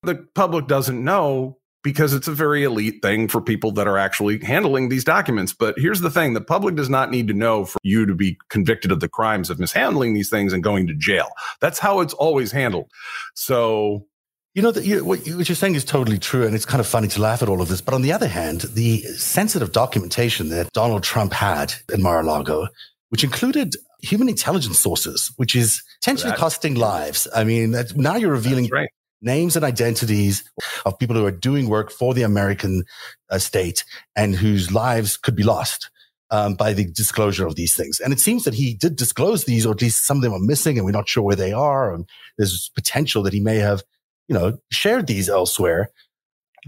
The 0.04 0.28
public 0.36 0.68
doesn't 0.68 1.04
know 1.04 1.58
because 1.86 2.14
it's 2.14 2.28
a 2.28 2.34
very 2.34 2.64
elite 2.64 3.02
thing 3.04 3.28
for 3.28 3.40
people 3.40 3.72
that 3.72 3.88
are 3.88 3.98
actually 3.98 4.44
handling 4.44 4.90
these 4.90 5.04
documents. 5.04 5.54
But 5.54 5.76
here's 5.78 6.02
the 6.02 6.10
thing: 6.10 6.34
the 6.34 6.42
public 6.42 6.76
does 6.76 6.90
not 6.90 7.12
need 7.12 7.28
to 7.30 7.34
know 7.34 7.64
for 7.64 7.78
you 7.84 8.06
to 8.08 8.16
be 8.16 8.38
convicted 8.50 8.92
of 8.92 9.00
the 9.00 9.08
crimes 9.08 9.50
of 9.50 9.60
mishandling 9.60 10.16
these 10.16 10.30
things 10.30 10.52
and 10.52 10.64
going 10.64 10.88
to 10.88 10.96
jail. 10.96 11.30
That's 11.62 11.80
how 11.80 12.02
it's 12.02 12.14
always 12.16 12.52
handled. 12.52 12.90
So 13.36 14.08
you 14.56 14.62
know, 14.62 14.72
the, 14.72 14.86
you, 14.86 15.06
what, 15.06 15.28
you're 15.28 15.44
saying 15.44 15.76
is 15.76 15.84
totally 15.86 16.18
true, 16.18 16.46
and 16.46 16.56
it's 16.56 16.66
kind 16.66 16.80
of 16.80 16.88
funny 16.88 17.10
to 17.10 17.22
laugh 17.22 17.44
at 17.44 17.50
all 17.50 17.62
of 17.62 17.68
this. 17.68 17.82
But 17.82 17.94
on 17.94 18.02
the 18.02 18.14
other 18.14 18.28
hand, 18.28 18.62
the 18.62 19.02
sensitive 19.18 19.72
documentation 19.72 20.50
that 20.50 20.72
Donald 20.72 21.04
Trump 21.04 21.34
had 21.34 21.74
in 21.94 22.02
Mar-a-Lago, 22.02 22.68
which 23.10 23.24
included 23.24 23.76
human 24.02 24.30
intelligence 24.30 24.80
sources, 24.80 25.32
which 25.36 25.56
is 25.56 25.84
potentially 26.02 26.32
that, 26.32 26.40
costing 26.40 26.76
lives. 26.76 27.28
I 27.36 27.44
mean, 27.44 27.76
now 27.96 28.16
you're 28.16 28.32
revealing 28.32 28.70
right. 28.72 28.90
Names 29.22 29.56
and 29.56 29.66
identities 29.66 30.44
of 30.86 31.00
people 31.00 31.16
who 31.16 31.26
are 31.26 31.32
doing 31.32 31.70
work 31.70 31.92
for 31.92 32.14
the 32.14 32.24
American 32.24 32.84
uh, 33.30 33.40
state 33.40 33.84
and 34.16 34.36
whose 34.36 34.72
lives 34.72 35.18
could 35.18 35.36
be 35.36 35.44
lost. 35.44 35.90
Um, 36.32 36.56
by 36.56 36.74
the 36.74 36.86
disclosure 36.92 37.46
of 37.46 37.56
these 37.56 37.76
things. 37.76 38.00
And 38.00 38.12
it 38.12 38.20
seems 38.20 38.46
that 38.46 38.56
he 38.56 38.74
did 38.74 38.96
disclose 38.96 39.46
these, 39.46 39.64
or 39.64 39.74
at 39.74 39.82
least 39.82 40.08
some 40.08 40.18
of 40.18 40.24
them 40.24 40.34
are 40.34 40.40
missing 40.40 40.76
and 40.76 40.84
we're 40.84 40.92
not 40.92 41.08
sure 41.08 41.22
where 41.22 41.36
they 41.36 41.54
are. 41.54 41.94
And 41.94 42.10
there's 42.40 42.72
potential 42.74 43.22
that 43.24 43.32
he 43.32 43.40
may 43.40 43.58
have 43.58 43.84
you 44.28 44.34
know, 44.34 44.58
shared 44.72 45.08
these 45.08 45.30
elsewhere, 45.30 45.90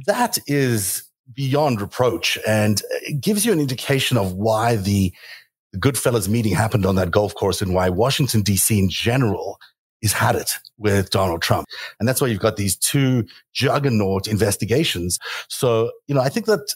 that 0.06 0.38
is 0.48 1.04
beyond 1.34 1.82
reproach 1.82 2.38
and 2.48 2.82
it 3.02 3.20
gives 3.20 3.46
you 3.46 3.52
an 3.52 3.60
indication 3.60 4.18
of 4.18 4.34
why 4.34 4.76
the, 4.76 5.14
the 5.74 5.80
Goodfellas 5.80 6.30
meeting 6.30 6.54
happened 6.54 6.86
on 6.86 6.96
that 6.96 7.12
golf 7.12 7.36
course 7.36 7.62
and 7.62 7.74
why 7.74 7.90
Washington, 7.90 8.42
D.C. 8.42 8.78
in 8.80 8.90
general 8.90 9.60
is 10.02 10.14
had 10.14 10.36
it 10.36 10.52
with 10.78 11.10
Donald 11.10 11.42
Trump. 11.42 11.68
And 12.00 12.08
that's 12.08 12.22
why 12.22 12.28
you've 12.28 12.40
got 12.40 12.58
these 12.58 12.76
two 12.76 13.26
juggernaut 13.54 14.28
investigations. 14.28 15.20
So, 15.50 15.92
you 16.08 16.16
know, 16.16 16.22
I 16.22 16.30
think 16.30 16.46
that 16.46 16.76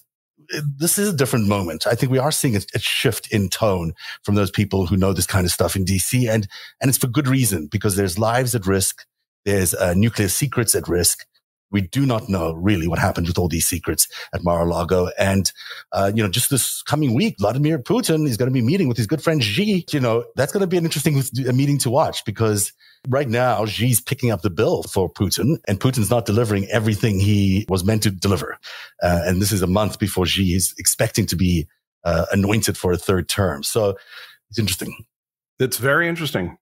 this 0.77 0.97
is 0.97 1.09
a 1.09 1.15
different 1.15 1.47
moment. 1.47 1.87
I 1.87 1.95
think 1.95 2.11
we 2.11 2.19
are 2.19 2.31
seeing 2.31 2.55
a, 2.55 2.61
a, 2.73 2.79
shift 2.79 3.31
in 3.31 3.49
tone 3.49 3.93
from 4.23 4.35
those 4.35 4.51
people 4.51 4.85
who 4.85 4.97
know 4.97 5.13
this 5.13 5.25
kind 5.25 5.45
of 5.45 5.51
stuff 5.51 5.75
in 5.75 5.85
DC. 5.85 6.29
And, 6.29 6.47
and 6.81 6.89
it's 6.89 6.97
for 6.97 7.07
good 7.07 7.27
reason 7.27 7.67
because 7.67 7.95
there's 7.95 8.19
lives 8.19 8.53
at 8.55 8.65
risk. 8.65 9.05
There's 9.45 9.73
uh, 9.73 9.93
nuclear 9.93 10.27
secrets 10.27 10.75
at 10.75 10.87
risk. 10.87 11.25
We 11.71 11.81
do 11.81 12.05
not 12.05 12.29
know 12.29 12.53
really 12.53 12.87
what 12.87 12.99
happened 12.99 13.27
with 13.27 13.37
all 13.37 13.47
these 13.47 13.65
secrets 13.65 14.07
at 14.33 14.43
Mar-a-Lago. 14.43 15.09
And, 15.17 15.51
uh, 15.91 16.11
you 16.13 16.21
know, 16.21 16.29
just 16.29 16.49
this 16.49 16.81
coming 16.83 17.13
week, 17.13 17.35
Vladimir 17.39 17.79
Putin 17.79 18.27
is 18.27 18.37
going 18.37 18.49
to 18.49 18.53
be 18.53 18.61
meeting 18.61 18.87
with 18.87 18.97
his 18.97 19.07
good 19.07 19.21
friend 19.21 19.43
Xi. 19.43 19.85
You 19.91 19.99
know, 19.99 20.25
that's 20.35 20.51
going 20.51 20.61
to 20.61 20.67
be 20.67 20.77
an 20.77 20.83
interesting 20.83 21.21
meeting 21.55 21.77
to 21.79 21.89
watch 21.89 22.25
because 22.25 22.73
right 23.07 23.29
now 23.29 23.65
Xi's 23.65 24.01
picking 24.01 24.31
up 24.31 24.41
the 24.41 24.49
bill 24.49 24.83
for 24.83 25.11
Putin 25.11 25.57
and 25.67 25.79
Putin's 25.79 26.09
not 26.09 26.25
delivering 26.25 26.67
everything 26.69 27.19
he 27.19 27.65
was 27.69 27.83
meant 27.83 28.03
to 28.03 28.11
deliver. 28.11 28.57
Uh, 29.01 29.21
and 29.25 29.41
this 29.41 29.51
is 29.51 29.61
a 29.61 29.67
month 29.67 29.99
before 29.99 30.25
Xi 30.25 30.53
is 30.53 30.73
expecting 30.77 31.25
to 31.27 31.35
be 31.35 31.67
uh, 32.03 32.25
anointed 32.31 32.77
for 32.77 32.91
a 32.91 32.97
third 32.97 33.29
term. 33.29 33.63
So 33.63 33.95
it's 34.49 34.59
interesting. 34.59 35.05
It's 35.59 35.77
very 35.77 36.07
interesting 36.07 36.57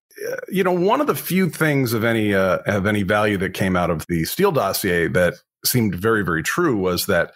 you 0.50 0.64
know, 0.64 0.74
one 0.74 1.02
of 1.02 1.08
the 1.08 1.16
few 1.16 1.50
things 1.50 1.94
of 1.94 2.04
any 2.04 2.34
uh, 2.34 2.60
of 2.66 2.86
any 2.86 3.04
value 3.04 3.38
that 3.38 3.54
came 3.54 3.76
out 3.76 3.90
of 3.90 4.06
the 4.08 4.26
Steele 4.26 4.52
dossier 4.52 5.08
that 5.08 5.36
seemed 5.66 5.94
very 5.96 6.24
very 6.24 6.42
true 6.42 6.78
was 6.78 7.06
that 7.08 7.34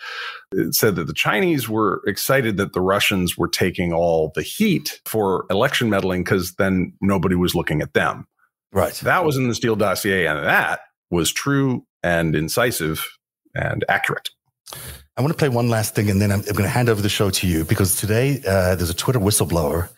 it 0.53 0.73
said 0.73 0.95
that 0.95 1.07
the 1.07 1.13
Chinese 1.13 1.67
were 1.67 2.01
excited 2.07 2.57
that 2.57 2.73
the 2.73 2.81
Russians 2.81 3.37
were 3.37 3.47
taking 3.47 3.93
all 3.93 4.31
the 4.35 4.41
heat 4.41 5.01
for 5.05 5.45
election 5.49 5.89
meddling 5.89 6.23
because 6.23 6.53
then 6.55 6.93
nobody 7.01 7.35
was 7.35 7.55
looking 7.55 7.81
at 7.81 7.93
them. 7.93 8.25
Right. 8.71 8.93
That 8.95 9.23
was 9.25 9.37
in 9.37 9.47
the 9.47 9.55
Steele 9.55 9.75
dossier, 9.75 10.25
and 10.25 10.43
that 10.45 10.81
was 11.11 11.31
true 11.31 11.85
and 12.01 12.35
incisive 12.35 13.05
and 13.53 13.85
accurate. 13.87 14.29
I 15.15 15.21
want 15.21 15.31
to 15.31 15.37
play 15.37 15.49
one 15.49 15.69
last 15.69 15.93
thing, 15.93 16.09
and 16.09 16.19
then 16.19 16.31
I'm, 16.31 16.39
I'm 16.39 16.53
going 16.53 16.63
to 16.63 16.69
hand 16.69 16.89
over 16.89 17.01
the 17.01 17.09
show 17.09 17.29
to 17.29 17.47
you 17.47 17.65
because 17.65 17.95
today 17.95 18.41
uh, 18.47 18.75
there's 18.75 18.89
a 18.89 18.95
Twitter 18.95 19.19
whistleblower 19.19 19.89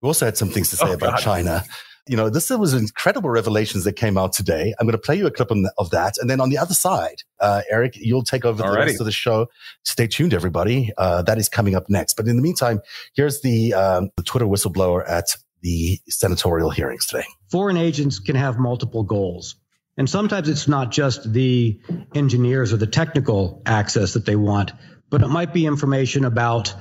who 0.00 0.06
also 0.08 0.24
had 0.24 0.38
some 0.38 0.48
things 0.48 0.70
to 0.70 0.76
say 0.76 0.88
oh, 0.88 0.94
about 0.94 1.12
God. 1.12 1.20
China. 1.20 1.64
You 2.08 2.16
know, 2.16 2.28
this 2.28 2.50
was 2.50 2.74
incredible 2.74 3.30
revelations 3.30 3.84
that 3.84 3.92
came 3.94 4.18
out 4.18 4.32
today. 4.32 4.74
I'm 4.78 4.86
going 4.86 4.92
to 4.92 4.98
play 4.98 5.16
you 5.16 5.26
a 5.26 5.30
clip 5.30 5.50
of 5.78 5.90
that. 5.90 6.14
And 6.18 6.28
then 6.28 6.40
on 6.40 6.50
the 6.50 6.58
other 6.58 6.74
side, 6.74 7.22
uh, 7.38 7.62
Eric, 7.70 7.94
you'll 7.96 8.24
take 8.24 8.44
over 8.44 8.62
Alrighty. 8.62 8.72
the 8.72 8.78
rest 8.78 9.00
of 9.00 9.06
the 9.06 9.12
show. 9.12 9.46
Stay 9.84 10.08
tuned, 10.08 10.34
everybody. 10.34 10.90
Uh, 10.98 11.22
that 11.22 11.38
is 11.38 11.48
coming 11.48 11.76
up 11.76 11.88
next. 11.88 12.14
But 12.14 12.26
in 12.26 12.36
the 12.36 12.42
meantime, 12.42 12.80
here's 13.14 13.40
the, 13.42 13.74
um, 13.74 14.10
the 14.16 14.24
Twitter 14.24 14.46
whistleblower 14.46 15.08
at 15.08 15.26
the 15.60 16.00
senatorial 16.08 16.70
hearings 16.70 17.06
today. 17.06 17.24
Foreign 17.50 17.76
agents 17.76 18.18
can 18.18 18.34
have 18.34 18.58
multiple 18.58 19.04
goals. 19.04 19.54
And 19.96 20.08
sometimes 20.08 20.48
it's 20.48 20.66
not 20.66 20.90
just 20.90 21.32
the 21.32 21.80
engineers 22.14 22.72
or 22.72 22.78
the 22.78 22.86
technical 22.86 23.62
access 23.64 24.14
that 24.14 24.26
they 24.26 24.36
want, 24.36 24.72
but 25.10 25.22
it 25.22 25.28
might 25.28 25.52
be 25.52 25.66
information 25.66 26.24
about 26.24 26.74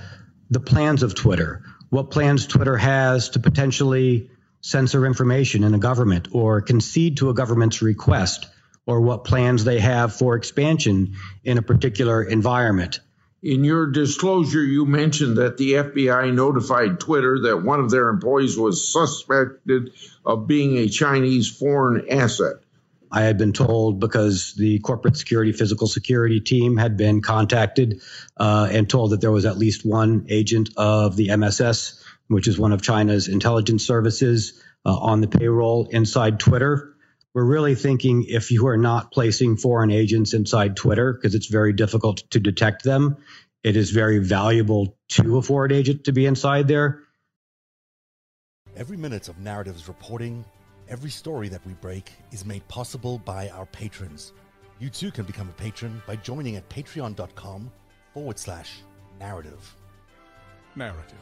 the 0.49 0.59
plans 0.59 1.03
of 1.03 1.13
Twitter, 1.13 1.63
what 1.89 2.09
plans 2.09 2.47
Twitter 2.47 2.77
has 2.77 3.29
to 3.29 3.39
potentially 3.39 4.29
censor 4.61 5.05
information 5.05 5.63
in 5.63 5.73
a 5.73 5.79
government 5.79 6.29
or 6.31 6.61
concede 6.61 7.17
to 7.17 7.29
a 7.29 7.33
government's 7.33 7.81
request 7.81 8.47
or 8.85 9.01
what 9.01 9.23
plans 9.23 9.63
they 9.63 9.79
have 9.79 10.15
for 10.15 10.35
expansion 10.35 11.15
in 11.43 11.57
a 11.57 11.61
particular 11.61 12.23
environment. 12.23 12.99
In 13.43 13.63
your 13.63 13.87
disclosure, 13.87 14.63
you 14.63 14.85
mentioned 14.85 15.37
that 15.37 15.57
the 15.57 15.73
FBI 15.73 16.33
notified 16.33 16.99
Twitter 16.99 17.39
that 17.43 17.63
one 17.63 17.79
of 17.79 17.89
their 17.89 18.09
employees 18.09 18.55
was 18.55 18.87
suspected 18.87 19.91
of 20.23 20.45
being 20.45 20.77
a 20.77 20.87
Chinese 20.87 21.49
foreign 21.49 22.07
asset. 22.09 22.57
I 23.11 23.21
had 23.23 23.37
been 23.37 23.51
told 23.51 23.99
because 23.99 24.53
the 24.53 24.79
corporate 24.79 25.17
security, 25.17 25.51
physical 25.51 25.87
security 25.87 26.39
team 26.39 26.77
had 26.77 26.95
been 26.95 27.21
contacted 27.21 28.01
uh, 28.37 28.69
and 28.71 28.89
told 28.89 29.11
that 29.11 29.21
there 29.21 29.31
was 29.31 29.45
at 29.45 29.57
least 29.57 29.85
one 29.85 30.27
agent 30.29 30.69
of 30.77 31.17
the 31.17 31.35
MSS 31.35 32.01
which 32.31 32.47
is 32.47 32.57
one 32.57 32.71
of 32.71 32.81
China's 32.81 33.27
intelligence 33.27 33.85
services, 33.85 34.61
uh, 34.85 34.95
on 34.95 35.21
the 35.21 35.27
payroll 35.27 35.87
inside 35.91 36.39
Twitter. 36.39 36.95
We're 37.33 37.45
really 37.45 37.75
thinking 37.75 38.25
if 38.27 38.51
you 38.51 38.67
are 38.67 38.77
not 38.77 39.11
placing 39.11 39.57
foreign 39.57 39.91
agents 39.91 40.33
inside 40.33 40.75
Twitter, 40.75 41.13
because 41.13 41.35
it's 41.35 41.47
very 41.47 41.73
difficult 41.73 42.23
to 42.31 42.39
detect 42.39 42.83
them, 42.83 43.17
it 43.63 43.75
is 43.75 43.91
very 43.91 44.19
valuable 44.19 44.97
to 45.09 45.37
a 45.37 45.41
foreign 45.41 45.71
agent 45.71 46.05
to 46.05 46.13
be 46.13 46.25
inside 46.25 46.67
there. 46.67 47.03
Every 48.75 48.97
minute 48.97 49.27
of 49.27 49.37
narratives 49.37 49.87
reporting, 49.87 50.43
every 50.89 51.09
story 51.09 51.49
that 51.49 51.65
we 51.65 51.73
break 51.73 52.11
is 52.31 52.45
made 52.45 52.67
possible 52.67 53.19
by 53.19 53.49
our 53.49 53.65
patrons. 53.67 54.33
You 54.79 54.89
too 54.89 55.11
can 55.11 55.25
become 55.25 55.49
a 55.49 55.61
patron 55.61 56.01
by 56.07 56.15
joining 56.15 56.55
at 56.55 56.67
patreon.com 56.69 57.71
forward 58.13 58.39
slash 58.39 58.79
narrative. 59.19 59.75
Narrative 60.75 61.19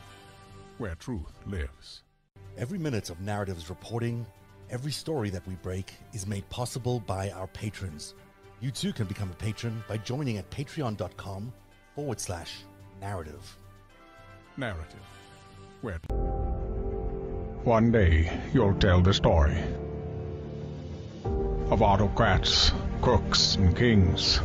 where 0.80 0.96
truth 0.96 1.38
lives. 1.46 2.04
Every 2.58 2.80
minute 2.80 3.10
of 3.10 3.20
narratives 3.20 3.70
reporting, 3.70 4.26
every 4.70 4.92
story 4.92 5.30
that 5.30 5.46
we 5.48 5.56
break 5.56 5.94
is 6.14 6.26
made 6.26 6.48
possible 6.50 7.02
by 7.02 7.30
our 7.32 7.48
patrons. 7.48 8.16
You 8.62 8.72
too 8.72 8.94
can 8.94 9.06
become 9.06 9.30
a 9.30 9.36
patron 9.36 9.84
by 9.88 9.98
joining 9.98 10.38
at 10.38 10.50
patreon.com 10.50 11.54
forward 11.96 12.20
slash 12.20 12.64
narrative. 13.00 13.58
Narrative. 14.58 15.00
Where 15.82 16.00
one 17.64 17.92
day 17.92 18.42
you'll 18.54 18.74
tell 18.76 19.02
the 19.02 19.14
story 19.14 19.58
of 21.26 21.82
autocrats, 21.82 22.72
crooks, 23.02 23.56
and 23.56 23.76
kings 23.76 24.40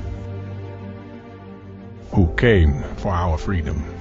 who 2.12 2.32
came 2.34 2.82
for 2.96 3.08
our 3.10 3.38
freedom. 3.38 3.93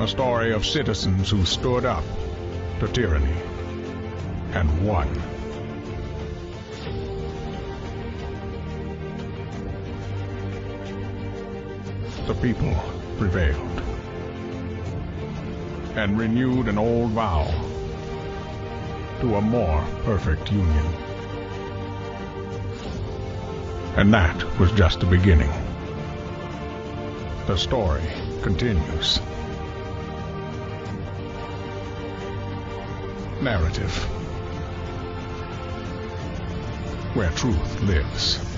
A 0.00 0.08
story 0.08 0.54
of 0.54 0.64
citizens 0.64 1.30
who 1.30 1.44
stood 1.44 1.84
up 1.84 2.02
to 2.78 2.88
tyranny 2.88 3.36
and 4.54 4.86
won. 4.86 5.06
The 12.26 12.34
people 12.40 12.74
prevailed 13.18 13.82
and 15.96 16.18
renewed 16.18 16.68
an 16.68 16.78
old 16.78 17.10
vow 17.10 17.44
to 19.20 19.34
a 19.34 19.40
more 19.42 19.84
perfect 20.04 20.50
union. 20.50 20.86
And 23.98 24.14
that 24.14 24.58
was 24.58 24.72
just 24.72 25.00
the 25.00 25.06
beginning. 25.06 25.52
The 27.46 27.58
story 27.58 28.08
continues. 28.40 29.20
Narrative 33.42 33.94
where 37.14 37.30
truth 37.30 37.80
lives. 37.82 38.49